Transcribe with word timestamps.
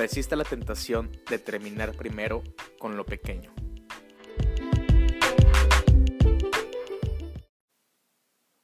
Resista 0.00 0.34
la 0.34 0.44
tentación 0.44 1.12
de 1.28 1.38
terminar 1.38 1.94
primero 1.94 2.42
con 2.78 2.96
lo 2.96 3.04
pequeño. 3.04 3.52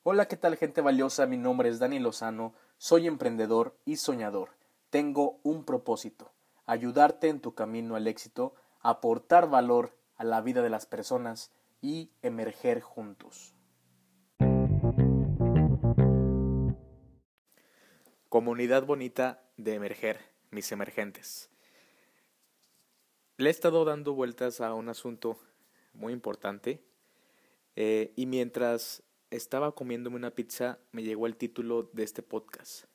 Hola, 0.02 0.28
¿qué 0.28 0.38
tal 0.38 0.56
gente 0.56 0.80
valiosa? 0.80 1.26
Mi 1.26 1.36
nombre 1.36 1.68
es 1.68 1.78
Dani 1.78 1.98
Lozano, 1.98 2.54
soy 2.78 3.06
emprendedor 3.06 3.76
y 3.84 3.96
soñador. 3.96 4.56
Tengo 4.88 5.38
un 5.42 5.66
propósito, 5.66 6.32
ayudarte 6.64 7.28
en 7.28 7.40
tu 7.40 7.54
camino 7.54 7.96
al 7.96 8.06
éxito, 8.06 8.54
aportar 8.80 9.50
valor 9.50 9.94
a 10.16 10.24
la 10.24 10.40
vida 10.40 10.62
de 10.62 10.70
las 10.70 10.86
personas 10.86 11.52
y 11.82 12.12
emerger 12.22 12.80
juntos. 12.80 13.54
Comunidad 18.30 18.86
bonita 18.86 19.42
de 19.58 19.74
emerger, 19.74 20.35
mis 20.56 20.72
emergentes. 20.72 21.50
Le 23.36 23.48
he 23.48 23.50
estado 23.50 23.84
dando 23.84 24.14
vueltas 24.14 24.62
a 24.62 24.72
un 24.72 24.88
asunto 24.88 25.38
muy 25.92 26.14
importante 26.14 26.82
eh, 27.76 28.14
y 28.16 28.24
mientras 28.24 29.02
estaba 29.30 29.74
comiéndome 29.74 30.16
una 30.16 30.30
pizza 30.30 30.78
me 30.92 31.02
llegó 31.02 31.26
el 31.26 31.36
título 31.36 31.90
de 31.92 32.04
este 32.04 32.22
podcast. 32.22 32.86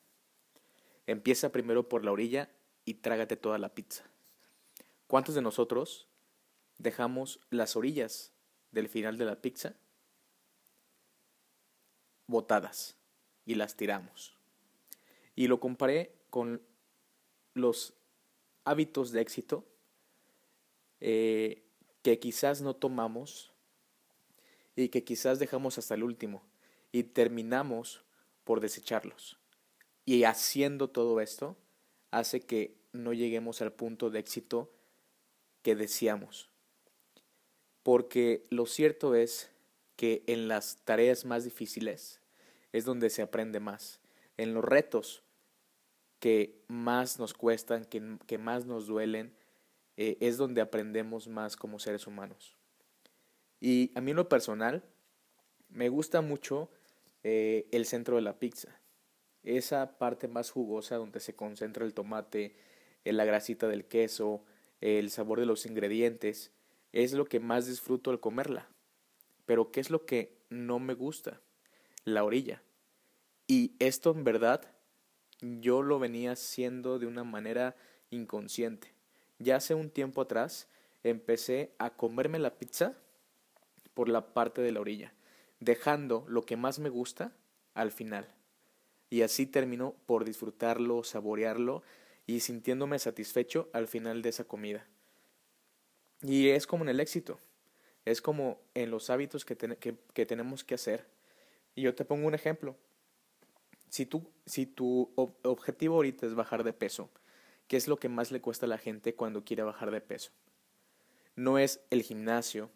Empieza 1.06 1.52
primero 1.52 1.88
por 1.88 2.04
la 2.04 2.10
orilla 2.10 2.50
y 2.84 2.94
trágate 2.94 3.36
toda 3.36 3.58
la 3.58 3.74
pizza. 3.74 4.10
¿Cuántos 5.06 5.36
de 5.36 5.42
nosotros 5.42 6.08
dejamos 6.78 7.38
las 7.50 7.76
orillas 7.76 8.32
del 8.72 8.88
final 8.88 9.18
de 9.18 9.24
la 9.26 9.40
pizza 9.40 9.76
botadas 12.26 12.96
y 13.46 13.54
las 13.54 13.76
tiramos? 13.76 14.36
Y 15.36 15.46
lo 15.46 15.60
comparé 15.60 16.16
con 16.28 16.60
los 17.54 17.94
hábitos 18.64 19.12
de 19.12 19.20
éxito 19.20 19.64
eh, 21.00 21.64
que 22.02 22.18
quizás 22.18 22.60
no 22.60 22.74
tomamos 22.74 23.52
y 24.76 24.88
que 24.88 25.04
quizás 25.04 25.38
dejamos 25.38 25.78
hasta 25.78 25.94
el 25.94 26.02
último 26.02 26.42
y 26.92 27.04
terminamos 27.04 28.04
por 28.44 28.60
desecharlos. 28.60 29.38
Y 30.04 30.24
haciendo 30.24 30.90
todo 30.90 31.20
esto 31.20 31.56
hace 32.10 32.40
que 32.40 32.76
no 32.92 33.12
lleguemos 33.12 33.62
al 33.62 33.72
punto 33.72 34.10
de 34.10 34.18
éxito 34.18 34.70
que 35.62 35.74
deseamos. 35.74 36.50
Porque 37.82 38.46
lo 38.50 38.66
cierto 38.66 39.14
es 39.14 39.50
que 39.96 40.22
en 40.26 40.48
las 40.48 40.84
tareas 40.84 41.24
más 41.24 41.44
difíciles 41.44 42.20
es 42.72 42.84
donde 42.84 43.10
se 43.10 43.22
aprende 43.22 43.60
más. 43.60 44.00
En 44.36 44.54
los 44.54 44.64
retos 44.64 45.22
que 46.22 46.62
más 46.68 47.18
nos 47.18 47.34
cuestan, 47.34 47.84
que, 47.84 48.38
más 48.38 48.64
nos 48.64 48.86
duelen, 48.86 49.34
eh, 49.96 50.18
es 50.20 50.36
donde 50.36 50.60
aprendemos 50.60 51.26
más 51.26 51.56
como 51.56 51.80
seres 51.80 52.06
humanos. 52.06 52.56
Y 53.58 53.90
a 53.96 54.00
mí 54.00 54.12
en 54.12 54.18
lo 54.18 54.28
personal, 54.28 54.84
me 55.68 55.88
gusta 55.88 56.20
mucho 56.20 56.70
eh, 57.24 57.66
el 57.72 57.86
centro 57.86 58.14
de 58.14 58.22
la 58.22 58.38
pizza. 58.38 58.80
Esa 59.42 59.98
parte 59.98 60.28
más 60.28 60.52
jugosa 60.52 60.94
donde 60.94 61.18
se 61.18 61.34
concentra 61.34 61.84
el 61.84 61.92
tomate, 61.92 62.54
eh, 63.04 63.12
la 63.12 63.24
grasita 63.24 63.66
del 63.66 63.86
queso, 63.86 64.44
el 64.80 65.10
sabor 65.10 65.40
de 65.40 65.46
los 65.46 65.66
ingredientes, 65.66 66.52
es 66.92 67.14
lo 67.14 67.24
que 67.24 67.40
más 67.40 67.66
disfruto 67.66 68.12
al 68.12 68.20
comerla. 68.20 68.68
Pero 69.44 69.72
¿qué 69.72 69.80
es 69.80 69.90
lo 69.90 70.06
que 70.06 70.38
no 70.50 70.78
me 70.78 70.94
gusta? 70.94 71.40
La 72.04 72.22
orilla. 72.22 72.62
Y 73.48 73.74
esto 73.80 74.12
en 74.12 74.22
verdad 74.22 74.72
yo 75.42 75.82
lo 75.82 75.98
venía 75.98 76.32
haciendo 76.32 76.98
de 76.98 77.06
una 77.06 77.24
manera 77.24 77.74
inconsciente. 78.10 78.92
Ya 79.38 79.56
hace 79.56 79.74
un 79.74 79.90
tiempo 79.90 80.20
atrás 80.22 80.68
empecé 81.02 81.72
a 81.78 81.90
comerme 81.90 82.38
la 82.38 82.54
pizza 82.54 82.94
por 83.92 84.08
la 84.08 84.32
parte 84.32 84.62
de 84.62 84.72
la 84.72 84.80
orilla, 84.80 85.12
dejando 85.60 86.24
lo 86.28 86.46
que 86.46 86.56
más 86.56 86.78
me 86.78 86.88
gusta 86.88 87.32
al 87.74 87.90
final. 87.90 88.32
Y 89.10 89.22
así 89.22 89.46
termino 89.46 89.94
por 90.06 90.24
disfrutarlo, 90.24 91.02
saborearlo 91.02 91.82
y 92.26 92.40
sintiéndome 92.40 92.98
satisfecho 92.98 93.68
al 93.72 93.88
final 93.88 94.22
de 94.22 94.28
esa 94.28 94.44
comida. 94.44 94.86
Y 96.22 96.50
es 96.50 96.66
como 96.68 96.84
en 96.84 96.90
el 96.90 97.00
éxito, 97.00 97.38
es 98.04 98.22
como 98.22 98.60
en 98.74 98.90
los 98.90 99.10
hábitos 99.10 99.44
que, 99.44 99.56
que 99.56 100.26
tenemos 100.26 100.62
que 100.62 100.76
hacer. 100.76 101.04
Y 101.74 101.82
yo 101.82 101.94
te 101.94 102.04
pongo 102.04 102.28
un 102.28 102.34
ejemplo 102.34 102.76
si, 103.92 104.06
tú, 104.06 104.26
si 104.46 104.64
tu 104.64 105.12
objetivo 105.14 105.96
ahorita 105.96 106.24
es 106.24 106.34
bajar 106.34 106.64
de 106.64 106.72
peso, 106.72 107.10
¿qué 107.68 107.76
es 107.76 107.88
lo 107.88 107.98
que 107.98 108.08
más 108.08 108.32
le 108.32 108.40
cuesta 108.40 108.64
a 108.64 108.68
la 108.70 108.78
gente 108.78 109.14
cuando 109.14 109.44
quiere 109.44 109.64
bajar 109.64 109.90
de 109.90 110.00
peso? 110.00 110.30
No 111.36 111.58
es 111.58 111.84
el 111.90 112.00
gimnasio, 112.00 112.70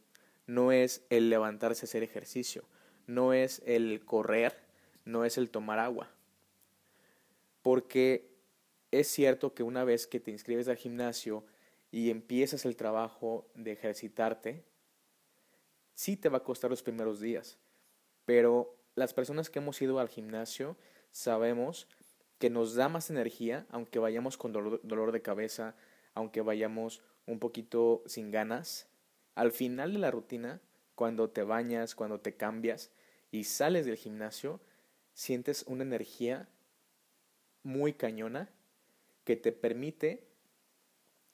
no 0.47 0.73
es 0.73 1.07
el 1.09 1.31
levantarse 1.31 1.87
a 1.87 1.89
hacer 1.89 2.03
ejercicio, 2.03 2.65
no 3.07 3.33
es 3.33 3.63
el 3.65 4.05
correr, 4.05 4.59
no 5.07 5.25
es 5.25 5.39
el 5.39 5.49
tomar 5.49 5.79
agua. 5.79 6.11
Porque 7.63 8.29
es 8.91 9.09
cierto 9.09 9.55
que 9.55 9.63
una 9.63 9.85
vez 9.85 10.07
que 10.07 10.21
te 10.21 10.31
inscribes 10.31 10.69
al 10.69 10.77
gimnasio 10.77 11.47
y 11.91 12.11
empiezas 12.11 12.67
el 12.67 12.77
trabajo 12.77 13.49
de 13.55 13.73
ejercitarte, 13.73 14.65
sí 15.95 16.19
te 16.19 16.29
va 16.29 16.39
a 16.39 16.45
costar 16.45 16.69
los 16.69 16.83
primeros 16.83 17.21
días. 17.21 17.57
Pero 18.27 18.77
las 18.97 19.13
personas 19.13 19.51
que 19.51 19.61
hemos 19.61 19.81
ido 19.81 20.01
al 20.01 20.09
gimnasio 20.09 20.77
sabemos 21.13 21.87
que 22.39 22.51
nos 22.51 22.75
da 22.75 22.89
más 22.89 23.11
energía, 23.11 23.67
aunque 23.71 23.99
vayamos 23.99 24.37
con 24.37 24.53
dolor, 24.53 25.13
de 25.13 25.23
cabeza, 25.23 25.77
aunque 26.15 26.41
vayamos 26.41 27.03
un 27.27 27.39
poquito 27.39 28.03
sin 28.07 28.31
ganas. 28.31 28.89
Al 29.35 29.53
final 29.53 29.93
de 29.93 29.99
la 29.99 30.11
rutina, 30.11 30.61
cuando 30.95 31.31
te 31.31 31.43
bañas, 31.43 31.95
cuando 31.95 32.21
te 32.21 32.37
cambias 32.37 32.91
y 33.31 33.45
sales 33.45 33.87
del 33.87 33.97
gimnasio, 33.97 34.61
sientes 35.13 35.65
una 35.67 35.83
energía 35.83 36.49
muy 37.63 37.93
cañona 37.93 38.51
que 39.25 39.37
te 39.37 39.53
permite 39.53 40.27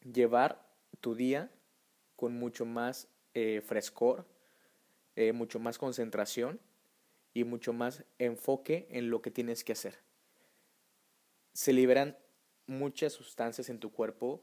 llevar 0.00 0.68
tu 1.00 1.14
día 1.14 1.50
con 2.16 2.34
mucho 2.34 2.64
más 2.64 3.08
eh, 3.34 3.60
frescor, 3.64 4.26
eh, 5.14 5.32
mucho 5.32 5.60
más 5.60 5.78
concentración 5.78 6.60
y 7.34 7.44
mucho 7.44 7.72
más 7.72 8.04
enfoque 8.18 8.86
en 8.90 9.10
lo 9.10 9.22
que 9.22 9.30
tienes 9.30 9.64
que 9.64 9.72
hacer. 9.72 9.98
Se 11.52 11.72
liberan 11.72 12.16
muchas 12.66 13.12
sustancias 13.12 13.68
en 13.68 13.78
tu 13.78 13.92
cuerpo, 13.92 14.40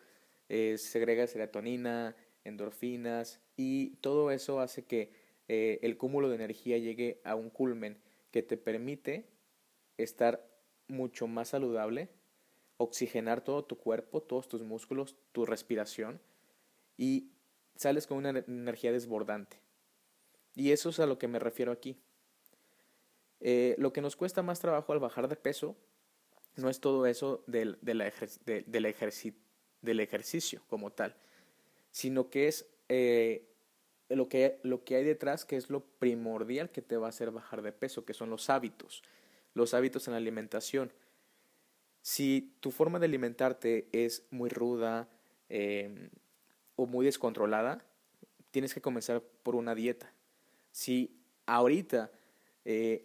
eh, 0.48 0.78
segrega 0.78 1.28
serotonina, 1.28 2.16
endorfinas 2.44 3.40
y 3.56 3.92
todo 3.98 4.32
eso 4.32 4.60
hace 4.60 4.86
que 4.86 5.12
eh, 5.48 5.80
el 5.82 5.98
cúmulo 5.98 6.30
de 6.30 6.36
energía 6.36 6.78
llegue 6.78 7.22
a 7.24 7.36
un 7.36 7.50
culmen 7.50 8.02
que 8.32 8.44
te 8.44 8.58
permite 8.58 9.26
estar 9.98 10.48
mucho 10.88 11.28
más 11.28 11.50
saludable, 11.50 12.10
oxigenar 12.78 13.44
todo 13.44 13.66
tu 13.66 13.78
cuerpo, 13.78 14.22
todos 14.22 14.48
tus 14.48 14.62
músculos, 14.64 15.16
tu 15.32 15.46
respiración 15.46 16.22
y 16.98 17.32
sales 17.76 18.08
con 18.08 18.18
una 18.18 18.30
energía 18.30 18.92
desbordante. 18.92 19.58
Y 20.56 20.72
eso 20.72 20.90
es 20.90 21.00
a 21.00 21.06
lo 21.06 21.18
que 21.18 21.28
me 21.28 21.40
refiero 21.40 21.72
aquí. 21.72 21.98
Eh, 23.42 23.76
lo 23.78 23.94
que 23.94 24.02
nos 24.02 24.16
cuesta 24.16 24.42
más 24.42 24.60
trabajo 24.60 24.92
al 24.92 25.00
bajar 25.00 25.28
de 25.28 25.36
peso 25.36 25.76
no 26.58 26.70
es 26.70 26.80
todo 26.80 27.06
eso 27.06 27.44
del, 27.48 27.78
del, 27.82 28.02
ejercicio 28.86 30.62
como 30.68 30.92
tal, 30.92 31.16
sino 31.92 32.30
que 32.30 32.48
es 32.50 32.66
eh, 32.90 33.48
lo, 34.10 34.28
que, 34.28 34.60
lo 34.64 34.84
que 34.84 34.96
hay 34.98 35.04
detrás, 35.04 35.46
que 35.46 35.56
es 35.56 35.70
lo 35.70 35.82
primordial 35.82 36.70
que 36.70 36.82
te 36.82 36.98
va 36.98 37.08
a 37.08 37.10
hacer 37.10 37.32
bajar 37.32 37.62
de 37.62 37.72
peso, 37.72 38.06
que 38.06 38.14
son 38.14 38.30
los 38.30 38.50
hábitos, 38.50 39.04
los 39.54 39.74
hábitos 39.74 40.08
en 40.08 40.14
la 40.14 40.18
alimentación. 40.18 40.92
Si 42.02 42.54
tu 42.60 42.72
forma 42.72 43.00
de 43.00 43.06
alimentarte 43.06 43.88
es 43.92 44.26
muy 44.32 44.50
ruda 44.50 45.08
em, 45.48 46.10
o 46.76 46.86
muy 46.86 47.06
descontrolada, 47.06 47.86
tienes 48.52 48.74
que 48.74 48.82
comenzar 48.82 49.22
por 49.22 49.56
una 49.56 49.76
dieta. 49.76 50.12
Si 50.72 51.22
ahorita 51.46 52.12
eh, 52.72 53.02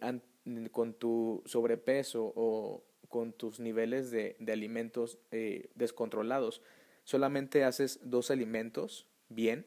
con 0.71 0.93
tu 0.93 1.41
sobrepeso 1.47 2.31
o 2.35 2.85
con 3.09 3.33
tus 3.33 3.59
niveles 3.59 4.11
de, 4.11 4.37
alimentos 4.47 5.17
eh, 5.31 5.71
descontrolados. 5.73 6.61
Solamente 7.03 7.63
haces 7.63 7.99
dos 8.03 8.29
alimentos 8.29 9.07
bien. 9.27 9.65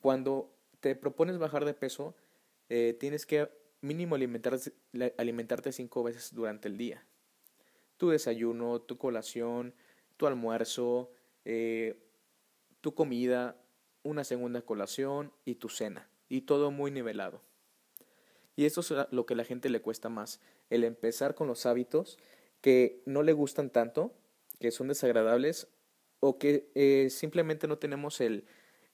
Cuando 0.00 0.50
te 0.80 0.96
propones 0.96 1.36
bajar 1.36 1.66
de 1.66 1.74
peso, 1.74 2.14
eh, 2.70 2.96
tienes 2.98 3.26
que 3.26 3.50
mínimo 3.82 4.14
alimentarte, 4.14 4.72
alimentarte 5.18 5.70
cinco 5.70 6.02
veces 6.02 6.32
durante 6.34 6.68
el 6.68 6.78
día. 6.78 7.04
Tu 7.98 8.08
desayuno, 8.08 8.80
tu 8.80 8.96
colación, 8.96 9.74
tu 10.16 10.26
almuerzo, 10.26 11.12
tu 12.80 12.94
comida, 12.94 13.60
una 14.02 14.24
segunda 14.24 14.62
colación 14.62 15.34
y 15.44 15.56
tu 15.56 15.68
cena. 15.68 16.08
Y 16.30 16.42
todo 16.42 16.70
muy 16.70 16.90
nivelado. 16.90 17.42
Y 18.58 18.66
eso 18.66 18.80
es 18.80 18.92
lo 19.12 19.24
que 19.24 19.34
a 19.34 19.36
la 19.36 19.44
gente 19.44 19.68
le 19.68 19.80
cuesta 19.80 20.08
más, 20.08 20.40
el 20.68 20.82
empezar 20.82 21.36
con 21.36 21.46
los 21.46 21.64
hábitos 21.64 22.18
que 22.60 23.04
no 23.06 23.22
le 23.22 23.32
gustan 23.32 23.70
tanto, 23.70 24.12
que 24.58 24.72
son 24.72 24.88
desagradables 24.88 25.68
o 26.18 26.40
que 26.40 26.68
eh, 26.74 27.08
simplemente 27.08 27.68
no 27.68 27.78
tenemos 27.78 28.20
el, 28.20 28.46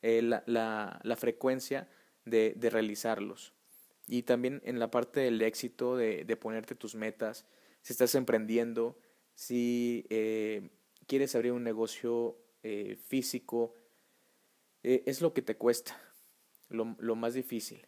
la, 0.03 0.45
la, 0.45 1.01
la, 1.03 1.17
frecuencia 1.17 1.89
de, 2.27 2.53
de, 2.59 2.69
realizarlos. 2.69 3.55
Y 4.07 4.25
también 4.25 4.61
en 4.67 4.79
la 4.79 4.91
parte 4.91 5.21
del 5.21 5.41
éxito, 5.41 5.97
de, 5.97 6.27
de 6.27 6.37
ponerte 6.37 6.75
tus 6.75 6.95
metas, 6.95 7.47
si 7.81 7.95
estás 7.95 8.15
emprendiendo, 8.17 8.99
si 9.35 10.05
eh, 10.11 10.73
quieres 11.07 11.35
abrir 11.37 11.53
un 11.53 11.65
negocio 11.65 12.37
eh, 12.63 12.99
físico, 13.09 13.75
eh, 14.83 15.05
es 15.07 15.23
lo 15.23 15.33
que 15.33 15.41
te 15.41 15.57
cuesta, 15.57 15.99
lo, 16.69 16.97
lo 16.99 17.17
más 17.17 17.33
difícil. 17.33 17.87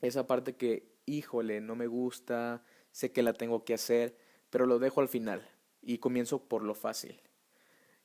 Esa 0.00 0.26
parte 0.26 0.56
que, 0.56 0.94
híjole, 1.06 1.60
no 1.60 1.76
me 1.76 1.86
gusta, 1.86 2.64
sé 2.90 3.12
que 3.12 3.22
la 3.22 3.32
tengo 3.32 3.64
que 3.64 3.74
hacer, 3.74 4.16
pero 4.48 4.66
lo 4.66 4.78
dejo 4.78 5.00
al 5.00 5.08
final 5.08 5.46
y 5.82 5.98
comienzo 5.98 6.48
por 6.48 6.62
lo 6.62 6.74
fácil. 6.74 7.20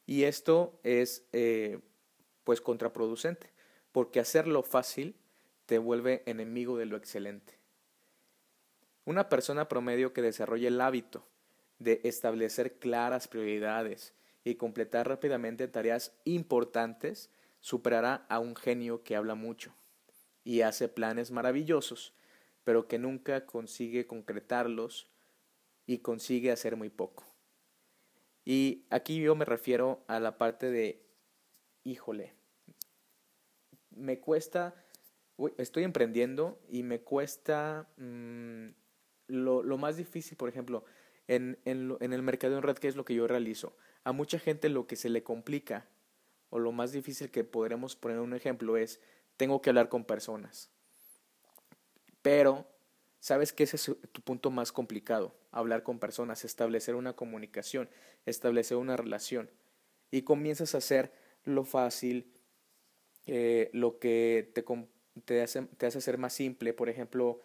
Y 0.06 0.24
esto 0.24 0.80
es 0.84 1.28
eh, 1.32 1.80
pues 2.44 2.62
contraproducente, 2.62 3.52
porque 3.92 4.20
hacerlo 4.20 4.62
fácil 4.62 5.16
te 5.66 5.78
vuelve 5.78 6.24
enemigo 6.26 6.78
de 6.78 6.86
lo 6.86 6.98
excelente. 6.98 7.58
Una 9.06 9.30
persona 9.30 9.68
promedio 9.68 10.14
que 10.14 10.22
desarrolle 10.22 10.68
el 10.68 10.82
hábito 10.82 11.28
de 11.80 12.02
establecer 12.04 12.78
claras 12.80 13.28
prioridades 13.28 14.14
y 14.44 14.56
completar 14.56 15.08
rápidamente 15.08 15.68
tareas 15.68 16.14
importantes 16.24 17.30
superará 17.60 18.26
a 18.30 18.40
un 18.40 18.56
genio 18.56 19.04
que 19.04 19.16
habla 19.16 19.36
mucho 19.36 19.76
y 20.46 20.62
hace 20.62 20.88
planes 20.88 21.32
maravillosos, 21.32 22.14
pero 22.64 22.88
que 22.88 23.00
nunca 23.00 23.46
consigue 23.46 24.08
concretarlos 24.08 25.10
y 25.86 25.98
consigue 25.98 26.52
hacer 26.52 26.78
muy 26.78 26.90
poco. 26.90 27.26
Y 28.46 28.86
aquí 28.92 29.20
yo 29.20 29.36
me 29.36 29.44
refiero 29.44 30.06
a 30.08 30.20
la 30.20 30.38
parte 30.38 30.70
de, 30.70 31.04
híjole, 31.84 32.34
me 33.90 34.20
cuesta, 34.20 34.76
estoy 35.58 35.84
emprendiendo 35.84 36.62
y 36.70 36.84
me 36.84 37.02
cuesta 37.02 37.90
mm, 37.98 38.68
lo, 39.28 39.78
más 39.78 39.98
difícil, 39.98 40.38
por 40.38 40.48
ejemplo, 40.48 40.86
en, 41.28 41.58
en, 41.66 41.98
en 42.00 42.14
el 42.14 42.22
mercado 42.22 42.56
en 42.56 42.62
red, 42.62 42.78
que 42.78 42.88
es 42.88 42.96
lo 42.96 43.04
que 43.04 43.16
yo 43.16 43.28
realizo. 43.28 43.76
A 44.04 44.12
mucha 44.12 44.38
gente 44.38 44.70
lo 44.70 44.86
que 44.86 44.96
se 44.96 45.10
le 45.10 45.24
complica 45.24 45.88
o 46.50 46.60
lo 46.60 46.72
más 46.72 46.92
difícil 46.92 47.32
que 47.32 47.44
podremos 47.44 47.96
poner 47.96 48.20
un 48.20 48.36
ejemplo 48.36 48.78
es, 48.78 49.02
tengo 49.38 49.62
que 49.62 49.70
hablar 49.70 49.90
con 49.90 50.06
personas. 50.06 50.70
Pero 52.22 52.66
sabes 53.20 53.54
que 53.54 53.64
ese 53.64 53.76
es 53.76 53.92
tu 54.12 54.22
punto 54.22 54.52
más 54.52 54.72
complicado, 54.72 55.36
hablar 55.52 55.84
con 55.84 56.00
personas, 56.00 56.46
establecer 56.46 56.96
una 56.96 57.14
comunicación, 57.14 57.90
establecer 58.26 58.78
una 58.78 58.98
relación. 58.98 59.50
Y 60.12 60.22
comienzas 60.24 60.76
a 60.76 60.80
hacer 60.80 61.12
lo 61.44 61.66
fácil, 61.66 62.32
eh, 63.26 63.70
lo 63.74 64.00
que 64.00 64.52
te, 64.54 64.64
te, 65.26 65.42
hace, 65.42 65.64
te 65.64 65.86
hace 65.86 66.02
ser 66.02 66.18
más 66.18 66.34
simple, 66.34 66.74
por 66.74 66.90
ejemplo, 66.90 67.42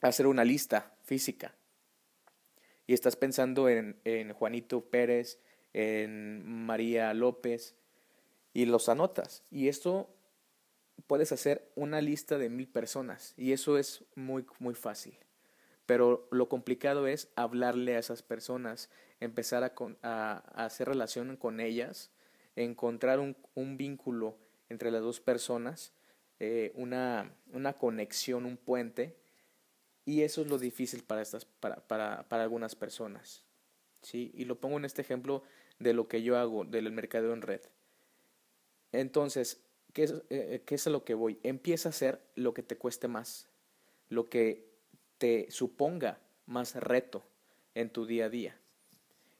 hacer 0.00 0.26
una 0.26 0.44
lista 0.44 0.96
física. 1.02 1.54
Y 2.86 2.94
estás 2.94 3.16
pensando 3.16 3.68
en, 3.68 4.00
en 4.04 4.32
Juanito 4.34 4.84
Pérez, 4.84 5.40
en 5.72 6.44
María 6.44 7.12
López, 7.14 7.74
y 8.52 8.66
los 8.66 8.88
anotas. 8.88 9.42
Y 9.50 9.68
esto 9.68 10.13
puedes 11.06 11.32
hacer 11.32 11.70
una 11.74 12.00
lista 12.00 12.38
de 12.38 12.48
mil 12.48 12.68
personas 12.68 13.34
y 13.36 13.52
eso 13.52 13.78
es 13.78 14.04
muy, 14.14 14.46
muy 14.58 14.74
fácil. 14.74 15.18
Pero 15.86 16.26
lo 16.30 16.48
complicado 16.48 17.06
es 17.06 17.28
hablarle 17.36 17.96
a 17.96 17.98
esas 17.98 18.22
personas, 18.22 18.88
empezar 19.20 19.64
a, 19.64 19.74
a, 20.02 20.64
hacer 20.64 20.88
relación 20.88 21.36
con 21.36 21.60
ellas, 21.60 22.10
encontrar 22.56 23.20
un, 23.20 23.36
un, 23.54 23.76
vínculo 23.76 24.38
entre 24.70 24.90
las 24.90 25.02
dos 25.02 25.20
personas, 25.20 25.92
eh, 26.40 26.72
una, 26.74 27.34
una, 27.52 27.74
conexión, 27.74 28.46
un 28.46 28.56
puente, 28.56 29.14
y 30.06 30.22
eso 30.22 30.40
es 30.40 30.48
lo 30.48 30.58
difícil 30.58 31.02
para, 31.02 31.20
estas, 31.20 31.44
para, 31.44 31.76
para, 31.86 32.26
para 32.28 32.42
algunas 32.44 32.74
personas. 32.74 33.44
¿sí? 34.00 34.30
Y 34.34 34.46
lo 34.46 34.58
pongo 34.60 34.78
en 34.78 34.86
este 34.86 35.02
ejemplo 35.02 35.42
de 35.78 35.92
lo 35.92 36.08
que 36.08 36.22
yo 36.22 36.38
hago 36.38 36.64
del 36.64 36.90
mercado 36.92 37.34
en 37.34 37.42
red. 37.42 37.60
Entonces, 38.92 39.63
¿Qué 39.94 40.02
es, 40.02 40.14
eh, 40.28 40.62
¿Qué 40.66 40.74
es 40.74 40.86
a 40.86 40.90
lo 40.90 41.04
que 41.04 41.14
voy? 41.14 41.38
Empieza 41.42 41.88
a 41.88 41.90
hacer 41.90 42.20
lo 42.34 42.52
que 42.52 42.62
te 42.62 42.76
cueste 42.76 43.08
más, 43.08 43.48
lo 44.10 44.28
que 44.28 44.66
te 45.18 45.50
suponga 45.50 46.18
más 46.46 46.74
reto 46.74 47.24
en 47.74 47.88
tu 47.90 48.04
día 48.04 48.26
a 48.26 48.28
día. 48.28 48.60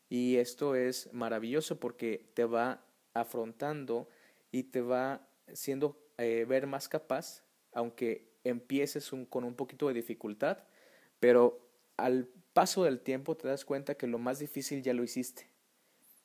Y 0.08 0.36
esto 0.36 0.76
es 0.76 1.12
maravilloso 1.12 1.80
porque 1.80 2.30
te 2.34 2.44
va 2.44 2.84
afrontando 3.14 4.08
y 4.52 4.62
te 4.62 4.80
va 4.80 5.28
siendo 5.52 5.98
eh, 6.18 6.46
ver 6.48 6.68
más 6.68 6.88
capaz, 6.88 7.42
aunque 7.72 8.30
empieces 8.44 9.10
con 9.28 9.42
un 9.42 9.54
poquito 9.54 9.88
de 9.88 9.94
dificultad, 9.94 10.58
pero 11.18 11.68
al 11.96 12.28
paso 12.52 12.84
del 12.84 13.00
tiempo 13.00 13.36
te 13.36 13.48
das 13.48 13.64
cuenta 13.64 13.96
que 13.96 14.06
lo 14.06 14.18
más 14.18 14.38
difícil 14.38 14.82
ya 14.82 14.94
lo 14.94 15.02
hiciste 15.02 15.48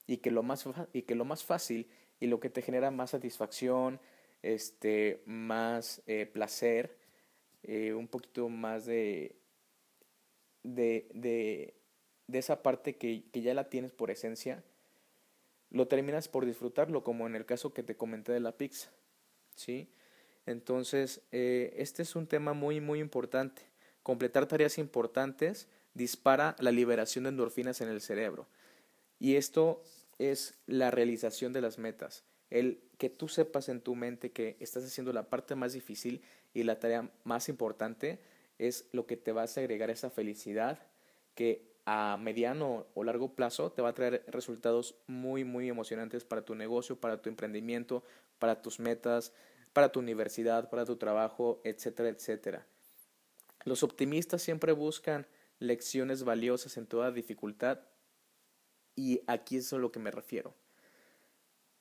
y 0.06 0.18
que 0.18 0.30
lo 0.30 0.44
más, 0.44 0.66
y 0.94 1.02
que 1.02 1.16
lo 1.16 1.26
más 1.26 1.44
fácil 1.44 1.88
y 2.20 2.28
lo 2.28 2.40
que 2.40 2.50
te 2.50 2.62
genera 2.62 2.92
más 2.92 3.12
satisfacción, 3.12 4.00
este, 4.42 5.22
más 5.26 6.02
eh, 6.08 6.26
placer, 6.26 6.98
eh, 7.64 7.94
un 7.94 8.08
poquito 8.08 8.50
más 8.50 8.86
de, 8.86 9.36
de, 10.64 11.10
de, 11.14 11.74
de 12.28 12.40
esa 12.40 12.62
parte 12.62 12.98
que, 12.98 13.24
que, 13.32 13.42
ya 13.42 13.54
la 13.54 13.70
tienes 13.70 13.92
por 13.92 14.12
esencia, 14.12 14.64
lo 15.70 15.88
terminas 15.88 16.28
por 16.28 16.46
disfrutarlo, 16.46 17.04
como 17.04 17.28
en 17.28 17.36
el 17.36 17.46
caso 17.46 17.74
que 17.74 17.84
te 17.84 17.96
comenté 17.96 18.32
de 18.32 18.40
la 18.40 18.58
pizza, 18.58 18.92
¿sí? 19.56 19.90
Entonces, 20.46 21.22
eh, 21.32 21.76
este 21.78 22.02
es 22.02 22.16
un 22.16 22.26
tema 22.26 22.54
muy, 22.54 22.82
muy 22.82 23.00
importante. 23.00 23.62
Completar 24.02 24.48
tareas 24.48 24.80
importantes 24.80 25.68
dispara 25.94 26.56
la 26.60 26.72
liberación 26.72 27.26
de 27.26 27.30
endorfinas 27.30 27.82
en 27.82 27.90
el 27.90 28.02
cerebro. 28.02 28.48
Y 29.20 29.36
esto 29.36 29.84
es 30.18 30.58
la 30.66 30.90
realización 30.90 31.54
de 31.54 31.62
las 31.62 31.78
metas 31.78 32.24
el 32.50 32.82
que 32.98 33.10
tú 33.10 33.28
sepas 33.28 33.70
en 33.70 33.82
tu 33.82 33.96
mente 33.96 34.32
que 34.32 34.58
estás 34.60 34.84
haciendo 34.84 35.14
la 35.14 35.30
parte 35.30 35.56
más 35.56 35.74
difícil 35.74 36.22
y 36.54 36.64
la 36.64 36.80
tarea 36.80 37.10
más 37.24 37.50
importante 37.50 38.20
es 38.58 38.88
lo 38.92 39.06
que 39.06 39.18
te 39.18 39.32
va 39.32 39.44
a 39.44 39.46
agregar 39.46 39.90
esa 39.90 40.10
felicidad 40.10 40.80
que 41.36 41.70
a 41.86 42.18
mediano 42.18 42.86
o 42.94 43.04
largo 43.04 43.34
plazo 43.34 43.72
te 43.72 43.82
va 43.82 43.90
a 43.90 43.94
traer 43.94 44.24
resultados 44.28 44.96
muy 45.08 45.44
muy 45.44 45.70
emocionantes 45.70 46.24
para 46.26 46.44
tu 46.44 46.56
negocio, 46.56 47.00
para 47.00 47.22
tu 47.22 47.30
emprendimiento, 47.30 48.04
para 48.38 48.62
tus 48.62 48.80
metas, 48.80 49.32
para 49.74 49.92
tu 49.92 50.00
universidad, 50.00 50.70
para 50.70 50.86
tu 50.86 50.98
trabajo, 50.98 51.62
etcétera, 51.64 52.10
etcétera. 52.10 52.66
Los 53.64 53.84
optimistas 53.84 54.42
siempre 54.42 54.72
buscan 54.72 55.26
lecciones 55.60 56.24
valiosas 56.24 56.78
en 56.78 56.86
toda 56.86 57.12
dificultad 57.12 57.80
y 58.96 59.22
aquí 59.28 59.58
es 59.58 59.72
a 59.72 59.78
lo 59.78 59.92
que 59.92 60.00
me 60.00 60.12
refiero 60.12 60.54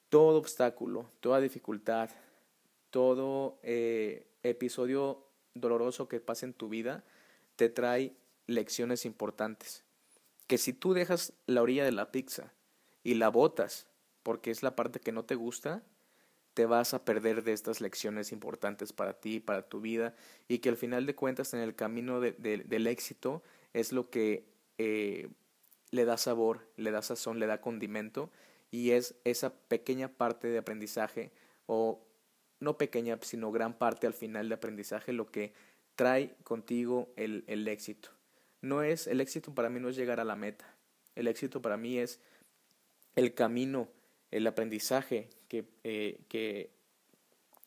todo 0.08 0.38
obstáculo, 0.38 1.10
toda 1.20 1.40
dificultad, 1.40 2.10
todo 2.90 3.58
eh, 3.62 4.26
episodio 4.42 5.26
doloroso 5.54 6.08
que 6.08 6.20
pase 6.20 6.46
en 6.46 6.54
tu 6.54 6.68
vida 6.68 7.04
te 7.56 7.68
trae 7.68 8.14
lecciones 8.46 9.04
importantes. 9.04 9.84
Que 10.46 10.58
si 10.58 10.72
tú 10.72 10.94
dejas 10.94 11.32
la 11.46 11.62
orilla 11.62 11.84
de 11.84 11.92
la 11.92 12.10
pizza 12.10 12.52
y 13.02 13.14
la 13.14 13.28
botas 13.28 13.86
porque 14.22 14.50
es 14.50 14.62
la 14.62 14.76
parte 14.76 15.00
que 15.00 15.12
no 15.12 15.24
te 15.24 15.34
gusta, 15.34 15.82
te 16.54 16.66
vas 16.66 16.92
a 16.92 17.04
perder 17.04 17.44
de 17.44 17.52
estas 17.52 17.80
lecciones 17.80 18.32
importantes 18.32 18.92
para 18.92 19.14
ti, 19.14 19.40
para 19.40 19.68
tu 19.68 19.80
vida, 19.80 20.14
y 20.48 20.58
que 20.58 20.68
al 20.68 20.76
final 20.76 21.06
de 21.06 21.14
cuentas 21.14 21.54
en 21.54 21.60
el 21.60 21.74
camino 21.74 22.20
del 22.20 22.86
éxito 22.86 23.42
es 23.74 23.92
lo 23.92 24.10
que 24.10 24.44
eh, 24.76 25.28
le 25.90 26.04
da 26.04 26.16
sabor, 26.16 26.66
le 26.76 26.90
da 26.90 27.02
sazón, 27.02 27.38
le 27.38 27.46
da 27.46 27.60
condimento 27.60 28.30
y 28.70 28.90
es 28.90 29.14
esa 29.24 29.54
pequeña 29.54 30.08
parte 30.08 30.48
de 30.48 30.58
aprendizaje 30.58 31.32
o 31.66 32.04
no 32.60 32.76
pequeña 32.76 33.18
sino 33.22 33.52
gran 33.52 33.78
parte 33.78 34.06
al 34.06 34.14
final 34.14 34.48
de 34.48 34.54
aprendizaje 34.54 35.12
lo 35.12 35.30
que 35.30 35.52
trae 35.96 36.36
contigo 36.44 37.12
el, 37.16 37.44
el 37.46 37.66
éxito. 37.68 38.10
No 38.60 38.82
es, 38.82 39.06
el 39.06 39.20
éxito 39.20 39.54
para 39.54 39.68
mí 39.68 39.80
no 39.80 39.88
es 39.88 39.96
llegar 39.96 40.20
a 40.20 40.24
la 40.24 40.36
meta. 40.36 40.74
El 41.14 41.28
éxito 41.28 41.62
para 41.62 41.76
mí 41.76 41.98
es 41.98 42.20
el 43.16 43.34
camino, 43.34 43.88
el 44.30 44.46
aprendizaje 44.46 45.28
que, 45.48 45.64
eh, 45.84 46.20
que, 46.28 46.70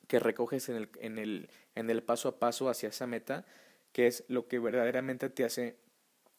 que 0.08 0.20
recoges 0.20 0.70
en 0.70 0.75
el, 0.75 0.89
en, 1.00 1.17
el, 1.17 1.50
en 1.75 1.89
el 1.89 2.03
paso 2.03 2.29
a 2.29 2.39
paso 2.39 2.70
hacia 2.70 2.89
esa 2.89 3.08
meta, 3.08 3.46
que 3.91 4.08
es 4.08 4.24
lo 4.27 4.48
que 4.48 4.60
verdaderamente 4.60 5.29
te 5.29 5.43
hace 5.43 5.77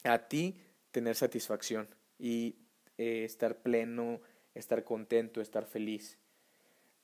a 0.04 0.28
ti 0.28 0.57
tener 0.90 1.14
satisfacción 1.14 1.88
y 2.19 2.57
eh, 2.99 3.25
estar 3.25 3.59
pleno, 3.62 4.21
estar 4.54 4.85
contento, 4.85 5.40
estar 5.40 5.66
feliz. 5.66 6.18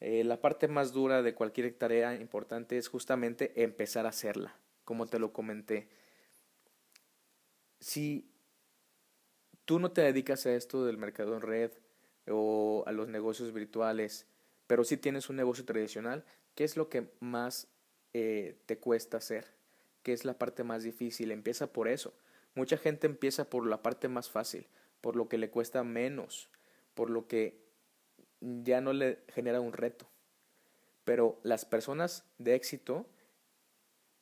Eh, 0.01 0.23
la 0.25 0.41
parte 0.41 0.69
más 0.69 0.93
dura 0.93 1.23
de 1.23 1.35
cualquier 1.35 1.73
tarea 1.75 2.15
importante 2.15 2.79
es 2.79 2.89
justamente 2.89 3.63
empezar 3.63 4.07
a 4.07 4.11
hacerla, 4.11 4.57
como 4.85 5.07
te 5.07 5.19
lo 5.19 5.33
comenté. 5.33 5.89
Si 7.81 8.31
tú 9.65 9.79
no 9.79 9.91
te 9.91 10.03
dedicas 10.03 10.47
a 10.47 10.55
esto 10.55 10.85
del 10.85 10.99
mercado 10.99 11.35
en 11.35 11.43
red 11.43 11.73
o 12.29 12.85
a 12.87 12.93
los 12.93 13.09
negocios 13.09 13.53
virtuales, 13.53 14.27
pero 14.67 14.85
sí 14.85 14.97
tienes 14.97 15.29
un 15.31 15.37
negocio 15.37 15.65
tradicional, 15.65 16.25
¿qué 16.55 16.65
es 16.65 16.77
lo 16.77 16.89
que 16.89 17.09
más 17.21 17.69
eh, 18.15 18.57
te 18.67 18.79
cuesta 18.79 19.17
hacer? 19.17 19.47
¿Qué 20.03 20.13
es 20.13 20.25
la 20.25 20.39
parte 20.39 20.63
más 20.63 20.85
difícil? 20.85 21.33
Empieza 21.33 21.73
por 21.73 21.89
eso. 21.89 22.15
Mucha 22.55 22.77
gente 22.77 23.07
empieza 23.07 23.51
por 23.51 23.67
la 23.67 23.83
parte 23.83 24.09
más 24.09 24.31
fácil, 24.31 24.67
por 25.01 25.17
lo 25.17 25.29
que 25.29 25.39
le 25.39 25.51
cuesta 25.51 25.85
menos, 25.85 26.49
por 26.99 27.11
lo 27.11 27.29
que 27.29 27.65
ya 28.41 28.81
no 28.81 28.93
le 28.93 29.21
genera 29.29 29.61
un 29.61 29.73
reto. 29.73 30.11
Pero 31.05 31.39
las 31.45 31.65
personas 31.65 32.25
de 32.39 32.57
éxito 32.57 33.07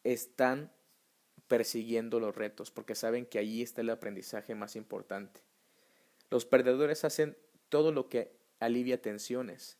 están 0.04 0.70
persiguiendo 1.48 2.20
los 2.20 2.36
retos 2.36 2.70
porque 2.70 2.94
saben 2.94 3.24
que 3.24 3.38
allí 3.38 3.62
está 3.62 3.80
el 3.80 3.88
aprendizaje 3.88 4.54
más 4.54 4.76
importante. 4.76 5.40
Los 6.28 6.44
perdedores 6.44 7.02
hacen 7.06 7.38
todo 7.70 7.92
lo 7.92 8.10
que 8.10 8.36
alivia 8.60 9.00
tensiones, 9.00 9.78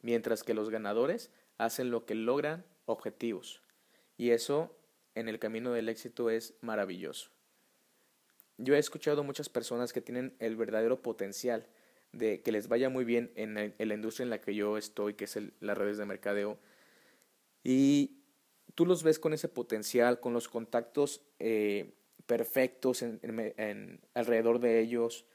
mientras 0.00 0.44
que 0.44 0.54
los 0.54 0.70
ganadores 0.70 1.32
hacen 1.58 1.90
lo 1.90 2.06
que 2.06 2.14
logran 2.14 2.64
objetivos. 2.84 3.60
Y 4.16 4.30
eso 4.30 4.78
en 5.16 5.28
el 5.28 5.40
camino 5.40 5.72
del 5.72 5.88
éxito 5.88 6.30
es 6.30 6.54
maravilloso. 6.60 7.28
Yo 8.56 8.76
he 8.76 8.78
escuchado 8.78 9.24
muchas 9.24 9.48
personas 9.48 9.92
que 9.92 10.00
tienen 10.00 10.36
el 10.38 10.54
verdadero 10.54 11.02
potencial 11.02 11.66
de 12.16 12.40
que 12.42 12.52
les 12.52 12.68
vaya 12.68 12.88
muy 12.88 13.04
bien 13.04 13.30
en, 13.34 13.54
la 13.54 13.94
industria 13.94 14.24
en 14.24 14.30
la 14.30 14.40
que 14.40 14.54
yo 14.54 14.76
estoy, 14.78 15.14
que 15.14 15.24
es 15.24 15.38
las 15.60 15.78
redes 15.78 15.98
de 15.98 16.06
mercadeo. 16.06 16.58
Y 17.62 18.18
tú 18.74 18.86
los 18.86 19.02
ves 19.02 19.18
con 19.18 19.32
ese 19.32 19.48
potencial, 19.48 20.20
con 20.20 20.32
los 20.32 20.48
contactos 20.48 21.22
eh, 21.38 21.94
perfectos 22.26 23.02
en, 23.02 24.00
alrededor 24.14 24.60
de 24.60 24.80
ellos, 24.80 25.26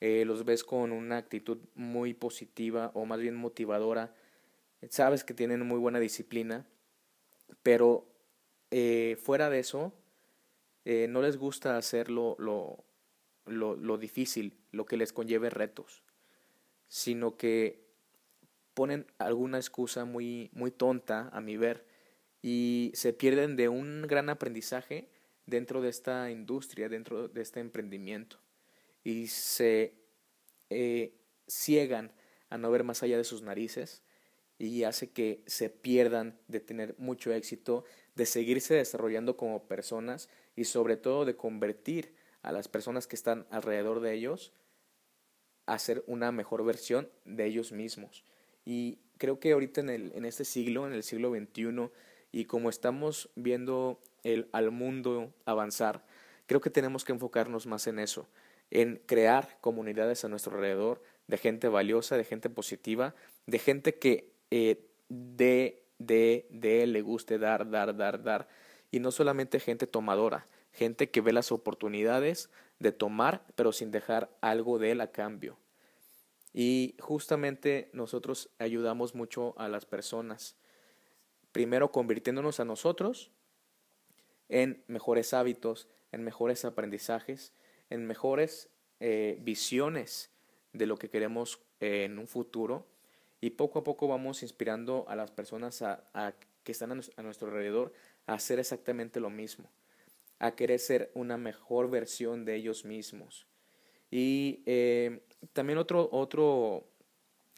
eh, 0.00 0.24
los 0.24 0.44
ves 0.44 0.64
con 0.64 0.92
una 0.92 1.16
actitud 1.16 1.58
muy 1.74 2.14
positiva 2.14 2.90
o 2.94 3.04
más 3.04 3.20
bien 3.20 3.34
motivadora, 3.34 4.14
sabes 4.88 5.24
que 5.24 5.34
tienen 5.34 5.66
muy 5.66 5.78
buena 5.78 5.98
disciplina, 5.98 6.66
pero 7.62 8.06
eh, 8.70 9.16
fuera 9.20 9.50
de 9.50 9.58
eso, 9.58 9.92
no 11.10 11.20
les 11.20 11.36
gusta 11.36 11.76
hacer 11.76 12.08
lo, 12.08 12.34
lo, 12.38 12.82
lo 13.44 13.98
difícil, 13.98 14.56
lo 14.72 14.86
que 14.86 14.96
les 14.96 15.12
conlleve 15.12 15.50
retos 15.50 16.02
sino 16.88 17.36
que 17.36 17.86
ponen 18.74 19.06
alguna 19.18 19.58
excusa 19.58 20.04
muy, 20.04 20.50
muy 20.52 20.70
tonta, 20.70 21.28
a 21.32 21.40
mi 21.40 21.56
ver, 21.56 21.86
y 22.42 22.92
se 22.94 23.12
pierden 23.12 23.56
de 23.56 23.68
un 23.68 24.02
gran 24.02 24.30
aprendizaje 24.30 25.08
dentro 25.46 25.80
de 25.80 25.88
esta 25.88 26.30
industria, 26.30 26.88
dentro 26.88 27.28
de 27.28 27.42
este 27.42 27.60
emprendimiento, 27.60 28.38
y 29.02 29.28
se 29.28 29.94
eh, 30.70 31.14
ciegan 31.46 32.12
a 32.50 32.58
no 32.58 32.70
ver 32.70 32.84
más 32.84 33.02
allá 33.02 33.16
de 33.16 33.24
sus 33.24 33.42
narices 33.42 34.02
y 34.58 34.82
hace 34.84 35.10
que 35.10 35.42
se 35.46 35.70
pierdan 35.70 36.38
de 36.48 36.60
tener 36.60 36.94
mucho 36.98 37.32
éxito, 37.32 37.84
de 38.14 38.26
seguirse 38.26 38.74
desarrollando 38.74 39.36
como 39.36 39.66
personas 39.66 40.28
y 40.56 40.64
sobre 40.64 40.96
todo 40.96 41.24
de 41.24 41.36
convertir 41.36 42.14
a 42.42 42.52
las 42.52 42.68
personas 42.68 43.06
que 43.06 43.16
están 43.16 43.46
alrededor 43.50 44.00
de 44.00 44.14
ellos 44.14 44.52
hacer 45.74 46.04
una 46.06 46.32
mejor 46.32 46.64
versión 46.64 47.08
de 47.24 47.46
ellos 47.46 47.72
mismos. 47.72 48.24
Y 48.64 48.98
creo 49.18 49.40
que 49.40 49.52
ahorita 49.52 49.80
en, 49.80 49.90
el, 49.90 50.12
en 50.14 50.24
este 50.24 50.44
siglo, 50.44 50.86
en 50.86 50.92
el 50.92 51.02
siglo 51.02 51.30
XXI, 51.30 51.90
y 52.32 52.44
como 52.44 52.68
estamos 52.68 53.30
viendo 53.34 54.00
el, 54.22 54.48
al 54.52 54.70
mundo 54.70 55.32
avanzar, 55.44 56.04
creo 56.46 56.60
que 56.60 56.70
tenemos 56.70 57.04
que 57.04 57.12
enfocarnos 57.12 57.66
más 57.66 57.86
en 57.86 57.98
eso, 57.98 58.28
en 58.70 59.00
crear 59.06 59.58
comunidades 59.60 60.24
a 60.24 60.28
nuestro 60.28 60.54
alrededor 60.54 61.02
de 61.26 61.38
gente 61.38 61.68
valiosa, 61.68 62.16
de 62.16 62.24
gente 62.24 62.50
positiva, 62.50 63.14
de 63.46 63.58
gente 63.58 63.94
que 63.94 64.30
eh, 64.50 64.84
de, 65.08 65.82
de, 65.98 66.46
de 66.50 66.86
le 66.86 67.02
guste 67.02 67.38
dar, 67.38 67.70
dar, 67.70 67.96
dar, 67.96 68.22
dar, 68.22 68.48
y 68.90 69.00
no 69.00 69.10
solamente 69.10 69.60
gente 69.60 69.86
tomadora, 69.86 70.46
gente 70.72 71.10
que 71.10 71.20
ve 71.20 71.32
las 71.32 71.52
oportunidades 71.52 72.50
de 72.78 72.92
tomar, 72.92 73.44
pero 73.54 73.72
sin 73.72 73.90
dejar 73.90 74.30
algo 74.40 74.78
de 74.78 74.92
él 74.92 75.00
a 75.00 75.10
cambio. 75.10 75.58
Y 76.52 76.96
justamente 77.00 77.90
nosotros 77.92 78.50
ayudamos 78.58 79.14
mucho 79.14 79.54
a 79.58 79.68
las 79.68 79.86
personas, 79.86 80.56
primero 81.52 81.92
convirtiéndonos 81.92 82.60
a 82.60 82.64
nosotros 82.64 83.30
en 84.48 84.82
mejores 84.86 85.34
hábitos, 85.34 85.88
en 86.12 86.24
mejores 86.24 86.64
aprendizajes, 86.64 87.52
en 87.90 88.06
mejores 88.06 88.70
eh, 89.00 89.38
visiones 89.40 90.30
de 90.72 90.86
lo 90.86 90.96
que 90.96 91.10
queremos 91.10 91.60
eh, 91.80 92.04
en 92.04 92.18
un 92.18 92.26
futuro. 92.26 92.86
Y 93.40 93.50
poco 93.50 93.80
a 93.80 93.84
poco 93.84 94.08
vamos 94.08 94.42
inspirando 94.42 95.04
a 95.08 95.16
las 95.16 95.30
personas 95.30 95.82
a, 95.82 96.34
que 96.64 96.72
están 96.72 96.90
a, 96.90 97.22
nuestro 97.22 97.48
alrededor 97.48 97.92
a 98.26 98.34
hacer 98.34 98.58
exactamente 98.58 99.20
lo 99.20 99.30
mismo 99.30 99.70
a 100.38 100.54
querer 100.54 100.78
ser 100.78 101.10
una 101.14 101.36
mejor 101.36 101.90
versión 101.90 102.44
de 102.44 102.56
ellos 102.56 102.84
mismos. 102.84 103.46
Y 104.10 104.62
eh, 104.66 105.20
también 105.52 105.78
otro, 105.78 106.08
otro 106.12 106.86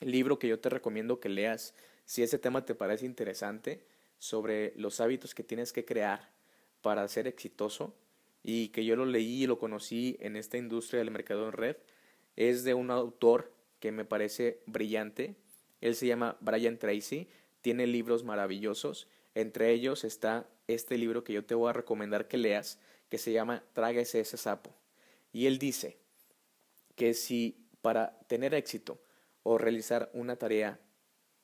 libro 0.00 0.38
que 0.38 0.48
yo 0.48 0.58
te 0.58 0.68
recomiendo 0.68 1.20
que 1.20 1.28
leas, 1.28 1.74
si 2.04 2.22
ese 2.22 2.38
tema 2.38 2.64
te 2.64 2.74
parece 2.74 3.06
interesante, 3.06 3.84
sobre 4.18 4.72
los 4.76 5.00
hábitos 5.00 5.34
que 5.34 5.42
tienes 5.42 5.72
que 5.72 5.84
crear 5.84 6.30
para 6.82 7.06
ser 7.08 7.26
exitoso, 7.26 7.94
y 8.42 8.68
que 8.68 8.84
yo 8.84 8.96
lo 8.96 9.04
leí 9.04 9.44
y 9.44 9.46
lo 9.46 9.58
conocí 9.58 10.16
en 10.20 10.36
esta 10.36 10.56
industria 10.56 11.00
del 11.00 11.10
mercado 11.10 11.46
en 11.46 11.52
red, 11.52 11.76
es 12.36 12.64
de 12.64 12.74
un 12.74 12.90
autor 12.90 13.52
que 13.80 13.92
me 13.92 14.04
parece 14.04 14.60
brillante. 14.66 15.34
Él 15.80 15.94
se 15.94 16.06
llama 16.06 16.36
Brian 16.40 16.78
Tracy, 16.78 17.28
tiene 17.60 17.86
libros 17.86 18.24
maravillosos. 18.24 19.08
Entre 19.34 19.70
ellos 19.72 20.04
está 20.04 20.48
este 20.74 20.98
libro 20.98 21.24
que 21.24 21.32
yo 21.32 21.44
te 21.44 21.54
voy 21.54 21.70
a 21.70 21.74
recomendar 21.74 22.28
que 22.28 22.38
leas, 22.38 22.78
que 23.08 23.18
se 23.18 23.32
llama 23.32 23.64
Tráguese 23.72 24.20
ese 24.20 24.36
sapo. 24.36 24.74
Y 25.32 25.46
él 25.46 25.58
dice 25.58 25.98
que 26.96 27.14
si 27.14 27.66
para 27.82 28.18
tener 28.26 28.54
éxito 28.54 29.02
o 29.42 29.58
realizar 29.58 30.10
una 30.12 30.36
tarea 30.36 30.80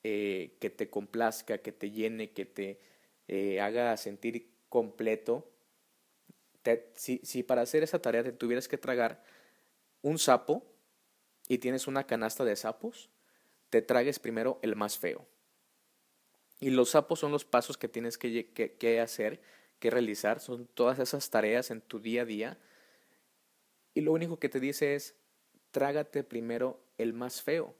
eh, 0.03 0.57
que 0.61 0.71
te 0.71 0.91
complazca, 0.91 1.59
que 1.59 1.73
te 1.73 1.91
llene, 1.91 2.33
que 2.33 2.45
te 2.45 2.81
eh, 3.29 3.61
haga 3.61 3.97
sentir 3.97 4.51
completo, 4.69 5.51
si, 6.95 7.21
si 7.23 7.43
para 7.43 7.63
hacer 7.63 7.83
esa 7.83 8.01
tarea 8.01 8.25
te 8.25 8.33
tuvieras 8.33 8.69
que 8.69 8.79
tragar 8.79 9.23
un 10.03 10.19
sapo 10.19 10.65
y 11.49 11.59
tienes 11.59 11.87
una 11.87 12.07
canasta 12.07 12.45
de 12.45 12.57
sapos, 12.57 13.09
te 13.71 13.83
tragues 13.83 14.19
primero 14.19 14.59
el 14.63 14.77
más 14.77 14.99
feo. 14.99 15.27
Y 16.59 16.71
los 16.71 16.91
sapos 16.91 17.21
son 17.21 17.33
los 17.33 17.45
pasos 17.45 17.77
que 17.77 17.89
tienes 17.89 18.17
que, 18.19 18.53
que, 18.53 19.01
hacer, 19.01 19.41
que 19.79 19.91
realizar, 19.91 20.41
son 20.41 20.67
todas 20.67 20.99
esas 20.99 21.29
tareas 21.31 21.71
en 21.71 21.81
tu 21.81 22.01
día 22.01 22.23
a 22.23 22.25
día. 22.25 22.59
Y 23.95 24.01
lo 24.01 24.13
único 24.13 24.39
que 24.39 24.49
te 24.49 24.61
dice 24.61 24.95
es, 24.95 25.17
trágate 25.71 26.25
primero 26.25 26.81
el 26.97 27.13
más 27.13 27.43
feo, 27.43 27.75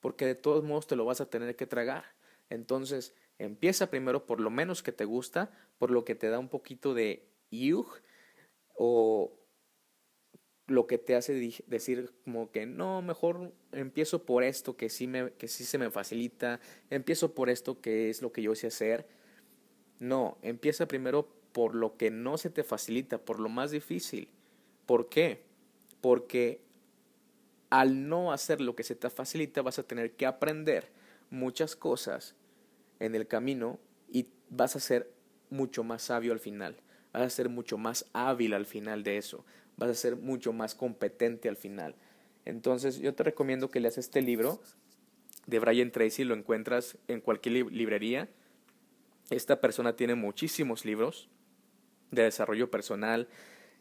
porque 0.00 0.26
de 0.26 0.34
todos 0.36 0.62
modos 0.62 0.86
te 0.86 0.96
lo 0.96 1.04
vas 1.04 1.20
a 1.20 1.28
tener 1.28 1.56
que 1.56 1.66
tragar. 1.66 2.04
Entonces, 2.50 3.14
empieza 3.38 3.90
primero 3.90 4.26
por 4.26 4.40
lo 4.40 4.50
menos 4.50 4.82
que 4.82 4.92
te 4.92 5.04
gusta, 5.04 5.50
por 5.78 5.90
lo 5.90 6.04
que 6.04 6.14
te 6.14 6.28
da 6.28 6.38
un 6.38 6.48
poquito 6.48 6.94
de 6.94 7.28
yug 7.50 7.88
o 8.74 9.39
lo 10.70 10.86
que 10.86 10.98
te 10.98 11.16
hace 11.16 11.34
decir 11.66 12.12
como 12.24 12.52
que 12.52 12.64
no, 12.64 13.02
mejor 13.02 13.52
empiezo 13.72 14.24
por 14.24 14.44
esto 14.44 14.76
que 14.76 14.88
sí, 14.88 15.08
me, 15.08 15.32
que 15.32 15.48
sí 15.48 15.64
se 15.64 15.78
me 15.78 15.90
facilita, 15.90 16.60
empiezo 16.90 17.34
por 17.34 17.50
esto 17.50 17.80
que 17.80 18.08
es 18.08 18.22
lo 18.22 18.32
que 18.32 18.42
yo 18.42 18.54
sé 18.54 18.68
hacer. 18.68 19.08
No, 19.98 20.38
empieza 20.42 20.86
primero 20.86 21.28
por 21.52 21.74
lo 21.74 21.96
que 21.96 22.10
no 22.12 22.38
se 22.38 22.50
te 22.50 22.62
facilita, 22.62 23.18
por 23.18 23.40
lo 23.40 23.48
más 23.48 23.72
difícil. 23.72 24.28
¿Por 24.86 25.08
qué? 25.08 25.42
Porque 26.00 26.62
al 27.68 28.08
no 28.08 28.32
hacer 28.32 28.60
lo 28.60 28.76
que 28.76 28.84
se 28.84 28.94
te 28.94 29.10
facilita 29.10 29.62
vas 29.62 29.80
a 29.80 29.82
tener 29.82 30.12
que 30.12 30.26
aprender 30.26 30.88
muchas 31.30 31.74
cosas 31.74 32.36
en 33.00 33.16
el 33.16 33.26
camino 33.26 33.80
y 34.08 34.28
vas 34.48 34.76
a 34.76 34.80
ser 34.80 35.12
mucho 35.50 35.82
más 35.82 36.02
sabio 36.02 36.32
al 36.32 36.38
final, 36.38 36.76
vas 37.12 37.22
a 37.22 37.30
ser 37.30 37.48
mucho 37.48 37.76
más 37.76 38.06
hábil 38.12 38.54
al 38.54 38.66
final 38.66 39.02
de 39.02 39.16
eso 39.16 39.44
vas 39.80 39.90
a 39.90 39.94
ser 39.94 40.16
mucho 40.16 40.52
más 40.52 40.74
competente 40.74 41.48
al 41.48 41.56
final. 41.56 41.96
Entonces 42.44 42.98
yo 42.98 43.14
te 43.14 43.24
recomiendo 43.24 43.70
que 43.70 43.80
leas 43.80 43.98
este 43.98 44.20
libro 44.20 44.60
de 45.46 45.58
Brian 45.58 45.90
Tracy, 45.90 46.22
lo 46.24 46.34
encuentras 46.34 46.98
en 47.08 47.20
cualquier 47.20 47.72
librería. 47.72 48.28
Esta 49.30 49.60
persona 49.60 49.96
tiene 49.96 50.14
muchísimos 50.14 50.84
libros 50.84 51.28
de 52.10 52.24
desarrollo 52.24 52.70
personal. 52.70 53.26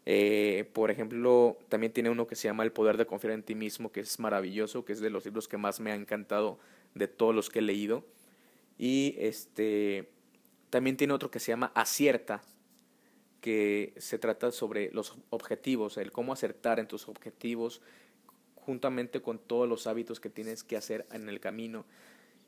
Eh, 0.06 0.70
por 0.74 0.90
ejemplo, 0.90 1.58
también 1.68 1.92
tiene 1.92 2.10
uno 2.10 2.28
que 2.28 2.36
se 2.36 2.48
llama 2.48 2.64
El 2.64 2.72
poder 2.72 2.96
de 2.96 3.06
confiar 3.06 3.34
en 3.34 3.44
ti 3.44 3.54
mismo, 3.54 3.92
que 3.92 4.00
es 4.00 4.20
maravilloso, 4.20 4.86
que 4.86 4.94
es 4.94 5.02
de 5.02 5.10
los 5.10 5.26
libros 5.26 5.50
que 5.50 5.58
más 5.58 5.82
me 5.82 5.92
ha 5.92 5.96
encantado 5.96 6.60
de 6.96 7.10
todos 7.10 7.36
los 7.36 7.50
que 7.50 7.60
he 7.60 7.62
leído. 7.62 8.06
Y 8.78 9.16
este 9.20 10.10
también 10.70 10.96
tiene 10.96 11.14
otro 11.14 11.30
que 11.30 11.40
se 11.40 11.52
llama 11.52 11.74
Acierta, 11.76 12.42
que 13.42 13.94
se 13.98 14.20
trata 14.20 14.52
sobre 14.52 14.92
los 14.92 15.16
objetivos, 15.30 15.98
el 15.98 16.12
cómo 16.12 16.34
acertar 16.34 16.80
en 16.80 16.88
tus 16.88 17.08
objetivos, 17.08 17.82
juntamente 18.56 19.22
con 19.22 19.40
todos 19.40 19.68
los 19.68 19.88
hábitos 19.88 20.20
que 20.20 20.30
tienes 20.30 20.64
que 20.64 20.78
hacer 20.78 21.06
en 21.12 21.30
el 21.30 21.40
camino. 21.40 21.86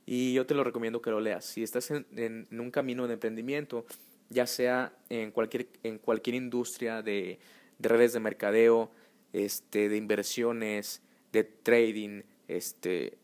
Y 0.06 0.34
yo 0.34 0.46
te 0.46 0.54
lo 0.54 0.64
recomiendo 0.64 1.02
que 1.02 1.10
lo 1.10 1.20
leas. 1.20 1.46
Si 1.46 1.64
estás 1.64 1.92
en, 1.92 2.48
un 2.52 2.72
camino 2.72 3.08
de 3.08 3.14
emprendimiento, 3.14 3.86
ya 4.30 4.48
sea 4.48 4.94
en 5.10 5.32
cualquier, 5.32 5.68
en 5.84 5.98
cualquier 5.98 6.36
industria 6.36 7.02
de, 7.02 7.40
redes 7.80 8.14
de 8.14 8.20
mercadeo, 8.20 8.92
este, 9.34 9.90
de 9.90 9.98
inversiones, 9.98 11.02
de 11.32 11.44
trading, 11.44 12.24
este, 12.48 13.18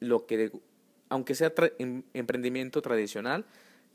lo 0.00 0.26
que, 0.26 0.52
aunque 1.08 1.34
sea 1.34 1.52
em, 1.78 2.02
emprendimiento 2.14 2.82
tradicional, 2.82 3.44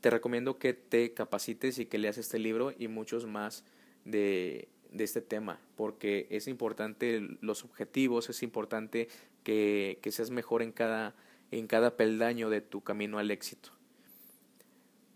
te 0.02 0.10
recomiendo 0.10 0.58
que 0.58 0.74
te 0.74 1.14
capacites 1.14 1.78
y 1.78 1.86
que 1.86 1.96
leas 1.96 2.18
este 2.18 2.40
libro 2.40 2.74
y 2.76 2.88
muchos 2.88 3.24
más 3.24 3.64
de, 4.04 4.68
este 4.98 5.22
tema, 5.22 5.60
porque 5.76 6.26
es 6.28 6.48
importante 6.48 7.38
los 7.40 7.64
objetivos, 7.64 8.28
es 8.28 8.42
importante 8.42 9.08
que, 9.44 10.00
que 10.02 10.10
seas 10.10 10.30
mejor 10.30 10.60
en 10.60 10.72
cada, 10.72 11.14
en 11.52 11.68
cada 11.68 11.96
peldaño 11.96 12.50
de 12.50 12.60
tu 12.60 12.82
camino 12.82 13.18
al 13.20 13.30
éxito. 13.30 13.70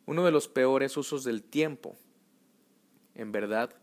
Uno 0.07 0.25
de 0.25 0.31
los 0.31 0.47
peores 0.47 0.97
usos 0.97 1.25
del 1.25 1.43
tiempo, 1.43 1.97
en 3.16 3.33
verdad, 3.33 3.75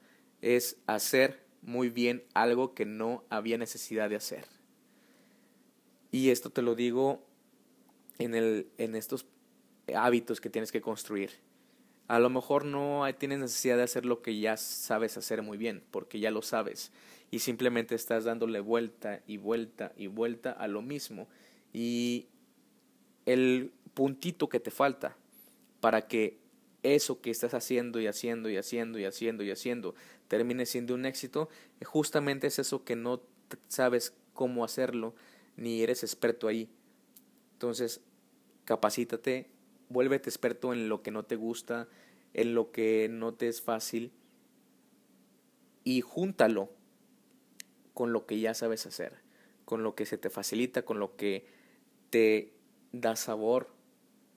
es 0.42 0.78
hacer 0.88 1.44
muy 1.62 1.90
bien 1.90 2.24
algo 2.34 2.74
que 2.74 2.86
no 2.86 3.26
había 3.30 3.58
necesidad 3.58 4.10
de 4.10 4.16
hacer. 4.16 4.46
Y 6.12 6.30
esto 6.30 6.50
te 6.50 6.62
lo 6.62 6.76
digo 6.76 7.26
en, 8.20 8.36
el, 8.36 8.68
en 8.78 8.96
estos 8.96 9.26
hábitos 9.96 10.42
que 10.42 10.50
tienes 10.50 10.72
que 10.72 10.82
construir. 10.82 11.32
A 12.08 12.20
lo 12.20 12.30
mejor 12.30 12.66
no 12.66 13.06
tienes 13.18 13.40
necesidad 13.40 13.78
de 13.78 13.84
hacer 13.84 14.06
lo 14.06 14.22
que 14.22 14.40
ya 14.40 14.58
sabes 14.58 15.18
hacer 15.18 15.42
muy 15.42 15.58
bien, 15.58 15.84
porque 15.92 16.20
ya 16.20 16.32
lo 16.32 16.42
sabes, 16.42 16.92
y 17.32 17.40
simplemente 17.40 17.96
estás 17.96 18.26
dándole 18.26 18.60
vuelta 18.60 19.22
y 19.26 19.38
vuelta 19.38 19.94
y 19.98 20.08
vuelta 20.08 20.52
a 20.52 20.68
lo 20.68 20.82
mismo. 20.82 21.28
Y 21.72 22.28
el 23.26 23.72
puntito 23.94 24.50
que 24.50 24.60
te 24.60 24.70
falta 24.70 25.16
para 25.80 26.08
que 26.08 26.38
eso 26.84 27.22
que 27.22 27.32
estás 27.32 27.54
haciendo 27.54 28.00
y 28.00 28.08
haciendo 28.08 28.50
y 28.50 28.58
haciendo 28.58 29.00
y 29.00 29.06
haciendo 29.06 29.44
y 29.44 29.52
haciendo 29.52 29.96
termine 30.28 30.66
siendo 30.66 30.94
un 30.94 31.06
éxito, 31.06 31.50
justamente 31.84 32.48
es 32.48 32.60
eso 32.60 32.84
que 32.84 32.96
no 32.96 33.22
sabes 33.68 34.14
cómo 34.34 34.64
hacerlo, 34.64 35.16
ni 35.56 35.82
eres 35.82 36.04
experto 36.04 36.48
ahí. 36.48 36.70
Entonces, 37.54 38.02
capacítate, 38.66 39.50
vuélvete 39.94 40.30
experto 40.30 40.74
en 40.74 40.90
lo 40.90 41.02
que 41.02 41.12
no 41.12 41.24
te 41.24 41.36
gusta, 41.36 41.88
en 42.34 42.56
lo 42.56 42.72
que 42.72 43.08
no 43.10 43.34
te 43.34 43.48
es 43.48 43.62
fácil 43.62 44.12
y 45.84 46.02
júntalo 46.02 46.70
con 47.94 48.12
lo 48.12 48.26
que 48.26 48.40
ya 48.40 48.54
sabes 48.54 48.86
hacer, 48.86 49.22
con 49.66 49.84
lo 49.84 49.96
que 49.96 50.06
se 50.06 50.18
te 50.18 50.30
facilita, 50.30 50.84
con 50.84 51.00
lo 51.00 51.16
que 51.16 51.46
te 52.10 52.54
da 52.92 53.16
sabor, 53.16 53.70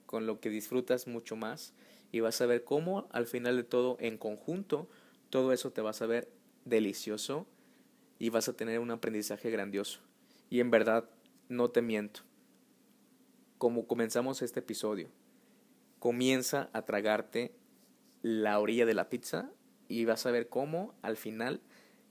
con 0.05 0.25
lo 0.27 0.39
que 0.39 0.49
disfrutas 0.49 1.07
mucho 1.07 1.35
más 1.35 1.73
y 2.11 2.19
vas 2.21 2.39
a 2.39 2.45
ver 2.45 2.63
cómo 2.63 3.07
al 3.11 3.27
final 3.27 3.57
de 3.57 3.63
todo 3.63 3.97
en 3.99 4.17
conjunto 4.17 4.87
todo 5.29 5.51
eso 5.51 5.71
te 5.71 5.81
va 5.81 5.91
a 5.91 6.05
ver 6.05 6.29
delicioso 6.65 7.45
y 8.19 8.29
vas 8.29 8.47
a 8.47 8.53
tener 8.53 8.79
un 8.79 8.91
aprendizaje 8.91 9.49
grandioso. 9.51 9.99
Y 10.49 10.59
en 10.59 10.71
verdad, 10.71 11.09
no 11.49 11.69
te 11.69 11.81
miento. 11.81 12.21
Como 13.57 13.87
comenzamos 13.87 14.41
este 14.41 14.59
episodio, 14.59 15.09
comienza 15.99 16.69
a 16.73 16.83
tragarte 16.83 17.53
la 18.21 18.59
orilla 18.59 18.85
de 18.85 18.93
la 18.93 19.09
pizza 19.09 19.51
y 19.87 20.05
vas 20.05 20.25
a 20.25 20.31
ver 20.31 20.49
cómo 20.49 20.93
al 21.01 21.17
final 21.17 21.61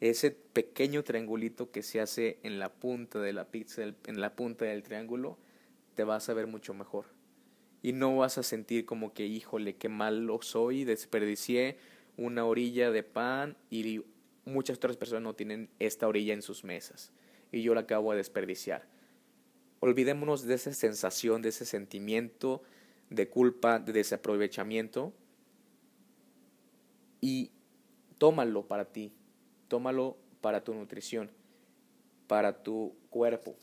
ese 0.00 0.30
pequeño 0.30 1.04
triangulito 1.04 1.70
que 1.70 1.82
se 1.82 2.00
hace 2.00 2.38
en 2.42 2.58
la 2.58 2.72
punta 2.72 3.18
de 3.20 3.32
la 3.32 3.46
pizza, 3.46 3.82
en 3.82 4.20
la 4.20 4.34
punta 4.34 4.64
del 4.64 4.82
triángulo, 4.82 5.38
te 5.94 6.04
vas 6.04 6.28
a 6.28 6.34
ver 6.34 6.46
mucho 6.46 6.74
mejor. 6.74 7.06
Y 7.82 7.92
no 7.92 8.16
vas 8.16 8.38
a 8.38 8.42
sentir 8.42 8.84
como 8.84 9.14
que, 9.14 9.26
híjole, 9.26 9.76
qué 9.76 9.88
malo 9.88 10.40
soy, 10.42 10.84
desperdicié 10.84 11.78
una 12.16 12.44
orilla 12.44 12.90
de 12.90 13.02
pan 13.02 13.56
y 13.70 14.02
muchas 14.44 14.78
otras 14.78 14.96
personas 14.96 15.22
no 15.22 15.34
tienen 15.34 15.68
esta 15.78 16.08
orilla 16.08 16.34
en 16.34 16.42
sus 16.42 16.64
mesas. 16.64 17.12
Y 17.52 17.62
yo 17.62 17.74
la 17.74 17.82
acabo 17.82 18.12
de 18.12 18.18
desperdiciar. 18.18 18.86
Olvidémonos 19.80 20.44
de 20.44 20.54
esa 20.54 20.72
sensación, 20.72 21.42
de 21.42 21.50
ese 21.50 21.64
sentimiento 21.64 22.62
de 23.10 23.28
culpa, 23.28 23.78
de 23.78 23.92
desaprovechamiento 23.92 25.12
y 27.20 27.50
tómalo 28.18 28.66
para 28.66 28.86
ti, 28.86 29.12
tómalo 29.68 30.16
para 30.40 30.64
tu 30.64 30.74
nutrición, 30.74 31.30
para 32.26 32.62
tu 32.62 32.94
cuerpo, 33.10 33.56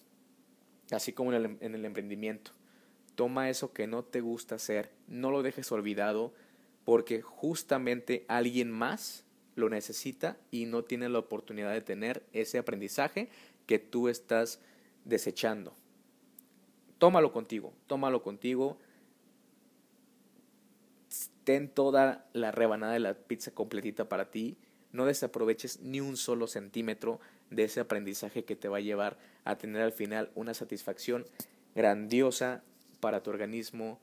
así 0.91 1.13
como 1.13 1.33
en 1.33 1.45
el, 1.45 1.57
en 1.59 1.75
el 1.75 1.85
emprendimiento. 1.85 2.51
Toma 3.15 3.49
eso 3.49 3.73
que 3.73 3.87
no 3.87 4.03
te 4.03 4.21
gusta 4.21 4.55
hacer, 4.55 4.91
no 5.07 5.29
lo 5.31 5.43
dejes 5.43 5.71
olvidado, 5.71 6.33
porque 6.85 7.21
justamente 7.21 8.25
alguien 8.27 8.71
más 8.71 9.25
lo 9.55 9.69
necesita 9.69 10.37
y 10.51 10.65
no 10.65 10.83
tiene 10.83 11.09
la 11.09 11.19
oportunidad 11.19 11.71
de 11.71 11.81
tener 11.81 12.23
ese 12.33 12.57
aprendizaje 12.57 13.29
que 13.65 13.79
tú 13.79 14.09
estás 14.09 14.59
desechando. 15.05 15.73
Tómalo 16.97 17.31
contigo, 17.31 17.73
tómalo 17.87 18.23
contigo. 18.23 18.77
Ten 21.43 21.69
toda 21.69 22.25
la 22.33 22.51
rebanada 22.51 22.93
de 22.93 22.99
la 22.99 23.13
pizza 23.15 23.51
completita 23.51 24.07
para 24.07 24.31
ti. 24.31 24.57
No 24.91 25.05
desaproveches 25.05 25.81
ni 25.81 25.99
un 25.99 26.17
solo 26.17 26.47
centímetro 26.47 27.19
de 27.49 27.65
ese 27.65 27.79
aprendizaje 27.79 28.45
que 28.45 28.55
te 28.55 28.69
va 28.69 28.77
a 28.77 28.81
llevar 28.81 29.17
a 29.43 29.57
tener 29.57 29.81
al 29.81 29.91
final 29.91 30.31
una 30.35 30.53
satisfacción 30.53 31.25
grandiosa 31.75 32.63
para 32.99 33.21
tu 33.21 33.29
organismo, 33.31 33.99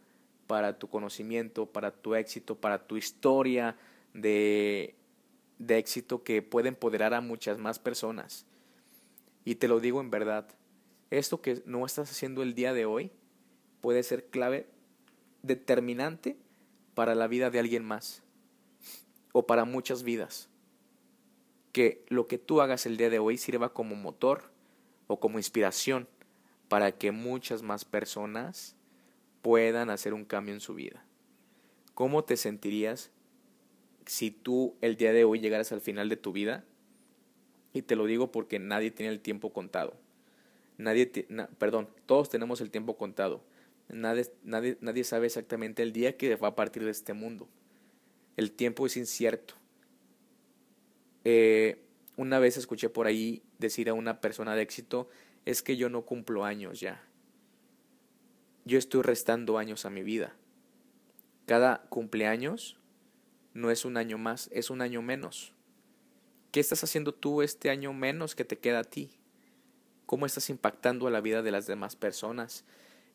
para 0.46 0.78
tu 0.78 0.88
conocimiento, 0.88 1.66
para 1.66 1.92
tu 1.92 2.14
éxito, 2.14 2.56
para 2.56 2.86
tu 2.86 2.96
historia 2.96 3.76
de, 4.14 4.94
de 5.58 5.78
éxito 5.78 6.22
que 6.22 6.42
puede 6.42 6.68
empoderar 6.68 7.14
a 7.14 7.20
muchas 7.20 7.58
más 7.58 7.78
personas. 7.78 8.46
Y 9.44 9.54
te 9.54 9.68
lo 9.68 9.80
digo 9.80 10.00
en 10.00 10.10
verdad, 10.10 10.48
esto 11.10 11.40
que 11.40 11.62
no 11.66 11.86
estás 11.86 12.10
haciendo 12.10 12.42
el 12.42 12.54
día 12.54 12.72
de 12.72 12.84
hoy 12.84 13.10
puede 13.80 14.02
ser 14.02 14.26
clave 14.26 14.66
determinante 15.42 16.36
para 17.00 17.14
la 17.14 17.28
vida 17.28 17.48
de 17.48 17.58
alguien 17.58 17.82
más 17.82 18.22
o 19.32 19.46
para 19.46 19.64
muchas 19.64 20.02
vidas. 20.02 20.50
Que 21.72 22.04
lo 22.08 22.26
que 22.26 22.36
tú 22.36 22.60
hagas 22.60 22.84
el 22.84 22.98
día 22.98 23.08
de 23.08 23.18
hoy 23.18 23.38
sirva 23.38 23.72
como 23.72 23.96
motor 23.96 24.52
o 25.06 25.18
como 25.18 25.38
inspiración 25.38 26.08
para 26.68 26.92
que 26.92 27.10
muchas 27.10 27.62
más 27.62 27.86
personas 27.86 28.76
puedan 29.40 29.88
hacer 29.88 30.12
un 30.12 30.26
cambio 30.26 30.52
en 30.52 30.60
su 30.60 30.74
vida. 30.74 31.02
¿Cómo 31.94 32.22
te 32.22 32.36
sentirías 32.36 33.10
si 34.04 34.30
tú 34.30 34.74
el 34.82 34.98
día 34.98 35.14
de 35.14 35.24
hoy 35.24 35.40
llegaras 35.40 35.72
al 35.72 35.80
final 35.80 36.10
de 36.10 36.18
tu 36.18 36.32
vida? 36.32 36.66
Y 37.72 37.80
te 37.80 37.96
lo 37.96 38.04
digo 38.04 38.30
porque 38.30 38.58
nadie 38.58 38.90
tiene 38.90 39.10
el 39.10 39.20
tiempo 39.20 39.54
contado. 39.54 39.94
Nadie, 40.76 41.10
perdón, 41.56 41.88
todos 42.04 42.28
tenemos 42.28 42.60
el 42.60 42.70
tiempo 42.70 42.98
contado. 42.98 43.40
Nadie, 43.92 44.32
nadie, 44.44 44.78
nadie 44.80 45.04
sabe 45.04 45.26
exactamente 45.26 45.82
el 45.82 45.92
día 45.92 46.16
que 46.16 46.36
va 46.36 46.48
a 46.48 46.56
partir 46.56 46.84
de 46.84 46.90
este 46.90 47.12
mundo. 47.12 47.48
El 48.36 48.52
tiempo 48.52 48.86
es 48.86 48.96
incierto. 48.96 49.54
Eh, 51.24 51.82
una 52.16 52.38
vez 52.38 52.56
escuché 52.56 52.88
por 52.88 53.06
ahí 53.06 53.42
decir 53.58 53.88
a 53.88 53.94
una 53.94 54.20
persona 54.20 54.54
de 54.54 54.62
éxito, 54.62 55.08
es 55.44 55.62
que 55.62 55.76
yo 55.76 55.88
no 55.88 56.02
cumplo 56.04 56.44
años 56.44 56.80
ya. 56.80 57.02
Yo 58.64 58.78
estoy 58.78 59.02
restando 59.02 59.58
años 59.58 59.84
a 59.84 59.90
mi 59.90 60.02
vida. 60.02 60.36
Cada 61.46 61.82
cumpleaños 61.88 62.78
no 63.54 63.70
es 63.70 63.84
un 63.84 63.96
año 63.96 64.18
más, 64.18 64.48
es 64.52 64.70
un 64.70 64.82
año 64.82 65.02
menos. 65.02 65.54
¿Qué 66.52 66.60
estás 66.60 66.84
haciendo 66.84 67.14
tú 67.14 67.42
este 67.42 67.70
año 67.70 67.92
menos 67.92 68.34
que 68.34 68.44
te 68.44 68.58
queda 68.58 68.80
a 68.80 68.84
ti? 68.84 69.10
¿Cómo 70.06 70.26
estás 70.26 70.50
impactando 70.50 71.06
a 71.06 71.10
la 71.10 71.20
vida 71.20 71.42
de 71.42 71.52
las 71.52 71.66
demás 71.66 71.96
personas? 71.96 72.64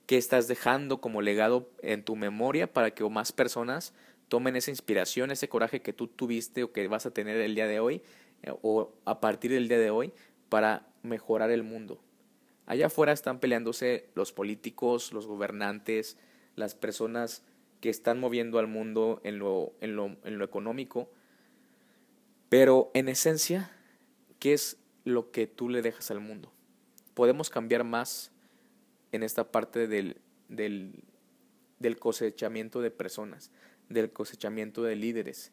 ¿Qué 0.05 0.17
estás 0.17 0.47
dejando 0.47 1.01
como 1.01 1.21
legado 1.21 1.69
en 1.81 2.03
tu 2.03 2.15
memoria 2.15 2.71
para 2.71 2.91
que 2.91 3.03
más 3.09 3.31
personas 3.31 3.93
tomen 4.27 4.55
esa 4.55 4.71
inspiración, 4.71 5.31
ese 5.31 5.49
coraje 5.49 5.81
que 5.81 5.93
tú 5.93 6.07
tuviste 6.07 6.63
o 6.63 6.71
que 6.71 6.87
vas 6.87 7.05
a 7.05 7.11
tener 7.11 7.37
el 7.37 7.55
día 7.55 7.67
de 7.67 7.79
hoy 7.79 8.01
eh, 8.43 8.53
o 8.61 8.91
a 9.05 9.19
partir 9.19 9.51
del 9.51 9.67
día 9.67 9.79
de 9.79 9.89
hoy 9.89 10.13
para 10.49 10.85
mejorar 11.03 11.51
el 11.51 11.63
mundo? 11.63 11.99
Allá 12.67 12.87
afuera 12.87 13.13
están 13.13 13.39
peleándose 13.39 14.09
los 14.15 14.31
políticos, 14.31 15.13
los 15.13 15.27
gobernantes, 15.27 16.17
las 16.55 16.73
personas 16.73 17.43
que 17.81 17.89
están 17.89 18.19
moviendo 18.19 18.57
al 18.57 18.67
mundo 18.67 19.21
en 19.23 19.37
lo, 19.37 19.73
en 19.81 19.95
lo, 19.95 20.15
en 20.23 20.37
lo 20.39 20.45
económico, 20.45 21.09
pero 22.49 22.89
en 22.93 23.09
esencia, 23.09 23.71
¿qué 24.39 24.53
es 24.53 24.77
lo 25.03 25.31
que 25.31 25.45
tú 25.45 25.69
le 25.69 25.81
dejas 25.81 26.09
al 26.09 26.19
mundo? 26.19 26.51
Podemos 27.13 27.49
cambiar 27.49 27.83
más 27.83 28.31
en 29.15 29.23
esta 29.23 29.51
parte 29.51 29.87
del, 29.87 30.17
del, 30.49 31.03
del 31.79 31.97
cosechamiento 31.97 32.81
de 32.81 32.91
personas, 32.91 33.51
del 33.89 34.11
cosechamiento 34.11 34.83
de 34.83 34.95
líderes, 34.95 35.51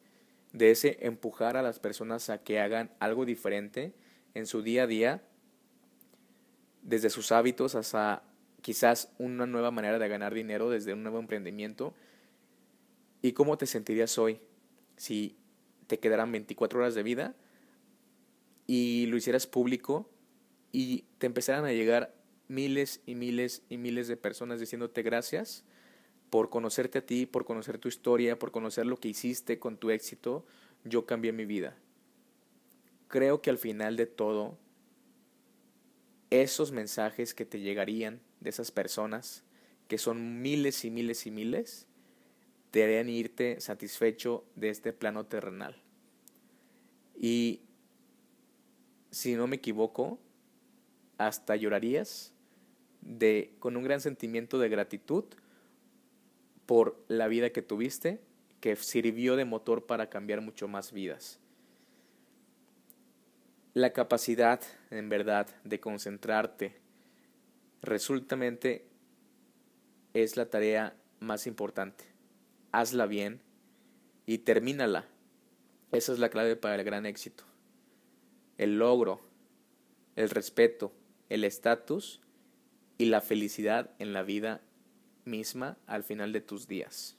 de 0.53 0.71
ese 0.71 0.99
empujar 1.01 1.57
a 1.57 1.63
las 1.63 1.79
personas 1.79 2.29
a 2.31 2.43
que 2.43 2.61
hagan 2.61 2.91
algo 2.99 3.25
diferente 3.25 3.95
en 4.35 4.47
su 4.47 4.63
día 4.63 4.85
a 4.85 4.87
día 4.87 5.23
desde 6.83 7.11
sus 7.11 7.33
hábitos 7.33 7.75
hasta 7.75 8.23
quizás 8.61 9.13
una 9.19 9.47
nueva 9.47 9.71
manera 9.71 9.99
de 9.99 10.09
ganar 10.09 10.35
dinero, 10.35 10.71
desde 10.71 10.93
un 10.93 11.03
nuevo 11.03 11.19
emprendimiento. 11.19 11.95
¿Y 13.23 13.33
cómo 13.33 13.57
te 13.57 13.67
sentirías 13.67 14.19
hoy 14.19 14.41
si 14.97 15.37
te 15.87 15.99
quedaran 15.99 16.33
24 16.33 16.81
horas 16.81 16.95
de 16.95 17.03
vida 17.03 17.35
y 18.67 19.07
lo 19.07 19.17
hicieras 19.17 19.47
público 19.47 20.09
y 20.71 21.05
te 21.19 21.27
empezaran 21.27 21.65
a 21.65 21.73
llegar 21.73 22.15
miles 22.53 23.01
y 23.07 23.15
miles 23.15 23.63
y 23.69 23.79
miles 23.79 24.09
de 24.09 24.17
personas 24.17 24.61
diciéndote 24.61 25.03
gracias 25.03 25.65
por 26.31 26.51
conocerte 26.51 26.99
a 26.99 27.07
ti, 27.07 27.27
por 27.27 27.45
conocer 27.45 27.79
tu 27.79 27.89
historia, 27.89 28.39
por 28.39 28.53
conocer 28.53 28.87
lo 28.87 28.99
que 28.99 29.09
hiciste 29.09 29.59
con 29.59 29.77
tu 29.77 29.91
éxito, 29.91 30.47
yo 30.85 31.05
cambié 31.05 31.33
mi 31.33 31.45
vida. 31.45 31.77
Creo 33.09 33.43
que 33.43 33.51
al 33.51 33.59
final 33.59 33.97
de 33.97 34.07
todo, 34.07 34.57
esos 36.31 36.73
mensajes 36.73 37.35
que 37.35 37.45
te 37.45 37.61
llegarían 37.61 38.21
de 38.41 38.51
esas 38.51 38.71
personas, 38.71 39.45
que 39.89 39.99
son 39.99 40.41
miles 40.41 40.85
y 40.87 40.91
miles 40.91 41.27
y 41.27 41.31
miles, 41.31 41.87
te 42.71 42.83
harían 42.83 43.11
irte 43.11 43.61
satisfecho 43.61 44.45
de 44.57 44.71
este 44.71 44.95
plano 44.95 45.27
terrenal. 45.27 45.83
Y 47.15 47.61
si 49.11 49.35
no 49.35 49.47
me 49.47 49.57
equivoco, 49.57 50.19
hasta 51.19 51.57
llorarías 51.57 52.33
de 53.03 53.55
con 53.59 53.77
un 53.77 53.85
gran 53.85 54.01
sentimiento 54.01 54.59
de 54.59 54.69
gratitud 54.69 55.25
por 56.67 57.05
la 57.09 57.29
vida 57.29 57.51
que 57.51 57.63
tuviste, 57.63 58.21
que 58.61 58.77
sirvió 58.77 59.37
de 59.37 59.45
motor 59.45 59.85
para 59.85 60.09
cambiar 60.09 60.41
mucho 60.41 60.69
más 60.69 60.93
vidas. 60.93 61.41
La 63.75 63.93
capacidad, 63.93 64.61
en 64.91 65.09
verdad, 65.09 65.49
de 65.65 65.81
concentrarte, 65.81 66.77
resultamente 67.83 68.87
es 70.15 70.37
la 70.37 70.47
tarea 70.47 70.97
más 71.21 71.47
importante. 71.47 72.05
Hazla 72.71 73.07
bien 73.07 73.41
y 74.27 74.39
termínala. 74.39 75.07
Esa 75.91 76.13
es 76.13 76.19
la 76.19 76.31
clave 76.31 76.57
para 76.57 76.77
el 76.77 76.85
gran 76.85 77.07
éxito. 77.07 77.45
El 78.57 78.79
logro, 78.79 79.21
el 80.17 80.31
respeto, 80.31 80.93
el 81.29 81.45
estatus 81.45 82.22
y 83.03 83.07
la 83.07 83.21
felicidad 83.21 83.91
en 83.99 84.13
la 84.13 84.23
vida 84.23 84.61
misma 85.25 85.77
al 85.89 86.05
final 86.05 86.33
de 86.33 86.41
tus 86.41 86.69
días. 86.69 87.17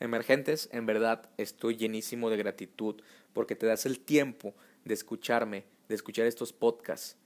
Emergentes, 0.00 0.68
en 0.72 0.86
verdad 0.86 1.30
estoy 1.36 1.76
llenísimo 1.76 2.30
de 2.30 2.36
gratitud 2.36 3.00
porque 3.32 3.54
te 3.54 3.66
das 3.66 3.86
el 3.86 4.00
tiempo 4.00 4.56
de 4.84 4.94
escucharme, 4.94 5.66
de 5.88 5.94
escuchar 5.94 6.26
estos 6.26 6.52
podcasts, 6.52 7.16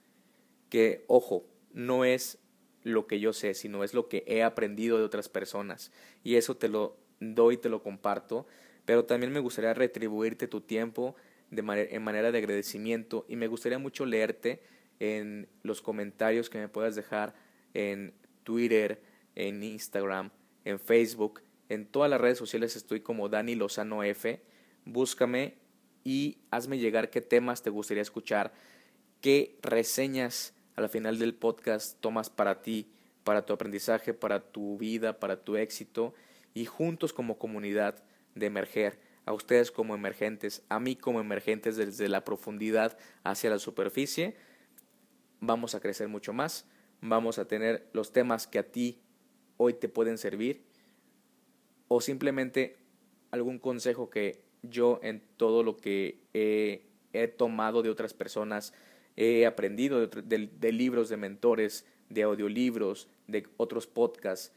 que, 0.69 1.07
ojo, 1.09 1.47
no 1.73 2.05
es 2.05 2.39
lo 2.83 3.07
que 3.07 3.19
yo 3.19 3.33
sé, 3.33 3.55
sino 3.55 3.83
es 3.83 3.95
lo 3.95 4.11
que 4.11 4.23
he 4.27 4.43
aprendido 4.43 4.99
de 4.99 5.05
otras 5.05 5.31
personas. 5.31 5.93
Y 6.23 6.35
eso 6.35 6.59
te 6.59 6.69
lo 6.69 6.99
doy, 7.21 7.57
te 7.57 7.71
lo 7.71 7.83
comparto, 7.83 8.47
pero 8.85 9.07
también 9.07 9.33
me 9.33 9.41
gustaría 9.41 9.73
retribuirte 9.73 10.47
tu 10.47 10.61
tiempo 10.61 11.17
de 11.51 11.89
en 11.91 12.03
manera 12.03 12.33
de 12.33 12.37
agradecimiento 12.39 13.25
y 13.31 13.37
me 13.37 13.47
gustaría 13.47 13.79
mucho 13.79 14.05
leerte 14.05 14.61
en 15.03 15.49
los 15.65 15.83
comentarios 15.83 16.49
que 16.49 16.59
me 16.59 16.69
puedas 16.69 16.95
dejar 16.95 17.35
en 17.75 18.15
Twitter, 18.45 19.03
en 19.35 19.65
Instagram, 19.65 20.31
en 20.65 20.79
Facebook, 20.79 21.43
en 21.69 21.87
todas 21.87 22.09
las 22.09 22.21
redes 22.21 22.39
sociales 22.39 22.77
estoy 22.77 23.01
como 23.01 23.29
Dani 23.29 23.57
Lozano 23.57 24.05
F. 24.05 24.41
Búscame 24.85 25.57
y 26.05 26.39
hazme 26.53 26.79
llegar 26.79 27.11
qué 27.11 27.21
temas 27.21 27.63
te 27.63 27.71
gustaría 27.71 28.01
escuchar, 28.01 28.53
qué 29.21 29.59
reseñas 29.63 30.55
al 30.77 30.89
final 30.89 31.19
del 31.19 31.35
podcast 31.35 32.01
tomas 32.01 32.31
para 32.31 32.63
ti, 32.63 32.87
para 33.25 33.45
tu 33.45 33.53
aprendizaje, 33.53 34.15
para 34.15 34.53
tu 34.53 34.79
vida, 34.79 35.19
para 35.19 35.43
tu 35.43 35.57
éxito 35.57 36.15
y 36.55 36.65
juntos 36.65 37.13
como 37.13 37.39
comunidad 37.39 38.05
de 38.37 38.47
emerger, 38.47 39.01
a 39.25 39.33
ustedes 39.33 39.73
como 39.73 39.97
emergentes, 39.97 40.63
a 40.69 40.79
mí 40.79 40.95
como 40.95 41.21
emergentes 41.21 41.77
desde 41.77 42.09
la 42.09 42.25
profundidad 42.25 42.97
hacia 43.25 43.51
la 43.51 43.59
superficie, 43.59 44.37
vamos 45.43 45.75
a 45.75 45.81
crecer 45.81 46.09
mucho 46.09 46.33
más 46.33 46.65
vamos 47.03 47.39
a 47.39 47.47
tener 47.47 47.89
los 47.93 48.13
temas 48.13 48.47
que 48.47 48.59
a 48.59 48.63
ti 48.63 49.03
hoy 49.59 49.75
te 49.75 49.89
pueden 49.89 50.17
servir 50.17 50.65
o 51.89 52.01
simplemente 52.01 52.79
algún 53.33 53.59
consejo 53.59 54.09
que 54.09 54.41
yo 54.63 55.01
en 55.03 55.21
todo 55.37 55.63
lo 55.63 55.77
que 55.77 56.23
he, 56.33 57.29
tomado 57.37 57.83
de 57.83 57.91
otras 57.91 58.15
personas, 58.15 58.73
he 59.17 59.45
aprendido 59.45 60.07
de, 60.07 60.73
libros 60.73 61.09
de 61.09 61.17
mentores, 61.17 61.85
de 62.09 62.23
audiolibros, 62.23 63.09
de 63.27 63.47
otros 63.57 63.87
podcasts, 63.87 64.53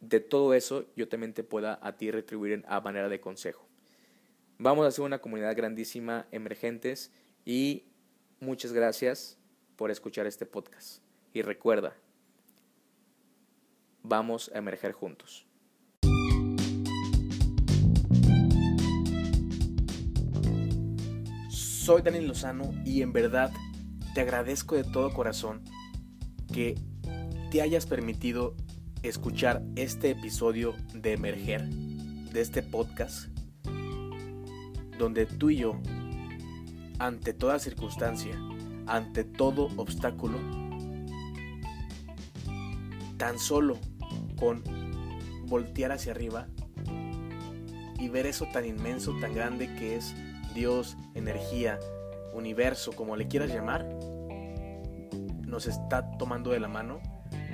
de 0.00 0.20
todo 0.20 0.54
eso 0.54 0.86
yo 0.96 1.08
también 1.08 1.34
te 1.34 1.44
pueda 1.44 1.78
a 1.82 1.96
ti 1.96 2.10
retribuir 2.10 2.64
a 2.66 2.80
manera 2.80 3.08
de 3.08 3.20
consejo. 3.20 3.66
Vamos 4.58 4.84
a 4.84 4.88
hacer 4.88 5.04
una 5.04 5.20
comunidad 5.20 5.54
grandísima, 5.54 6.26
emergentes, 6.32 7.12
y 7.44 7.84
muchas 8.40 8.72
gracias 8.72 9.37
por 9.78 9.92
escuchar 9.92 10.26
este 10.26 10.44
podcast. 10.44 11.02
Y 11.32 11.42
recuerda, 11.42 11.96
vamos 14.02 14.50
a 14.52 14.58
emerger 14.58 14.92
juntos. 14.92 15.46
Soy 21.48 22.02
Daniel 22.02 22.26
Lozano 22.26 22.74
y 22.84 23.02
en 23.02 23.12
verdad 23.12 23.52
te 24.14 24.20
agradezco 24.20 24.74
de 24.74 24.82
todo 24.82 25.12
corazón 25.14 25.62
que 26.52 26.74
te 27.52 27.62
hayas 27.62 27.86
permitido 27.86 28.56
escuchar 29.04 29.62
este 29.76 30.10
episodio 30.10 30.74
de 30.92 31.12
Emerger, 31.12 31.64
de 31.68 32.40
este 32.40 32.64
podcast, 32.64 33.28
donde 34.98 35.26
tú 35.26 35.50
y 35.50 35.58
yo, 35.58 35.80
ante 36.98 37.32
toda 37.32 37.60
circunstancia, 37.60 38.36
ante 38.88 39.24
todo 39.24 39.68
obstáculo, 39.76 40.38
tan 43.16 43.38
solo 43.38 43.78
con 44.38 44.62
voltear 45.46 45.92
hacia 45.92 46.12
arriba 46.12 46.46
y 47.98 48.08
ver 48.08 48.26
eso 48.26 48.46
tan 48.52 48.64
inmenso, 48.64 49.14
tan 49.20 49.34
grande 49.34 49.74
que 49.74 49.96
es 49.96 50.14
Dios, 50.54 50.96
energía, 51.14 51.78
universo, 52.32 52.92
como 52.92 53.16
le 53.16 53.28
quieras 53.28 53.50
llamar, 53.50 53.88
nos 55.46 55.66
está 55.66 56.10
tomando 56.18 56.50
de 56.50 56.60
la 56.60 56.68
mano 56.68 57.00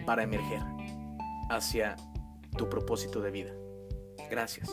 para 0.06 0.22
emerger 0.22 0.62
hacia 1.50 1.96
tu 2.56 2.68
propósito 2.68 3.20
de 3.20 3.30
vida. 3.30 3.52
Gracias. 4.30 4.70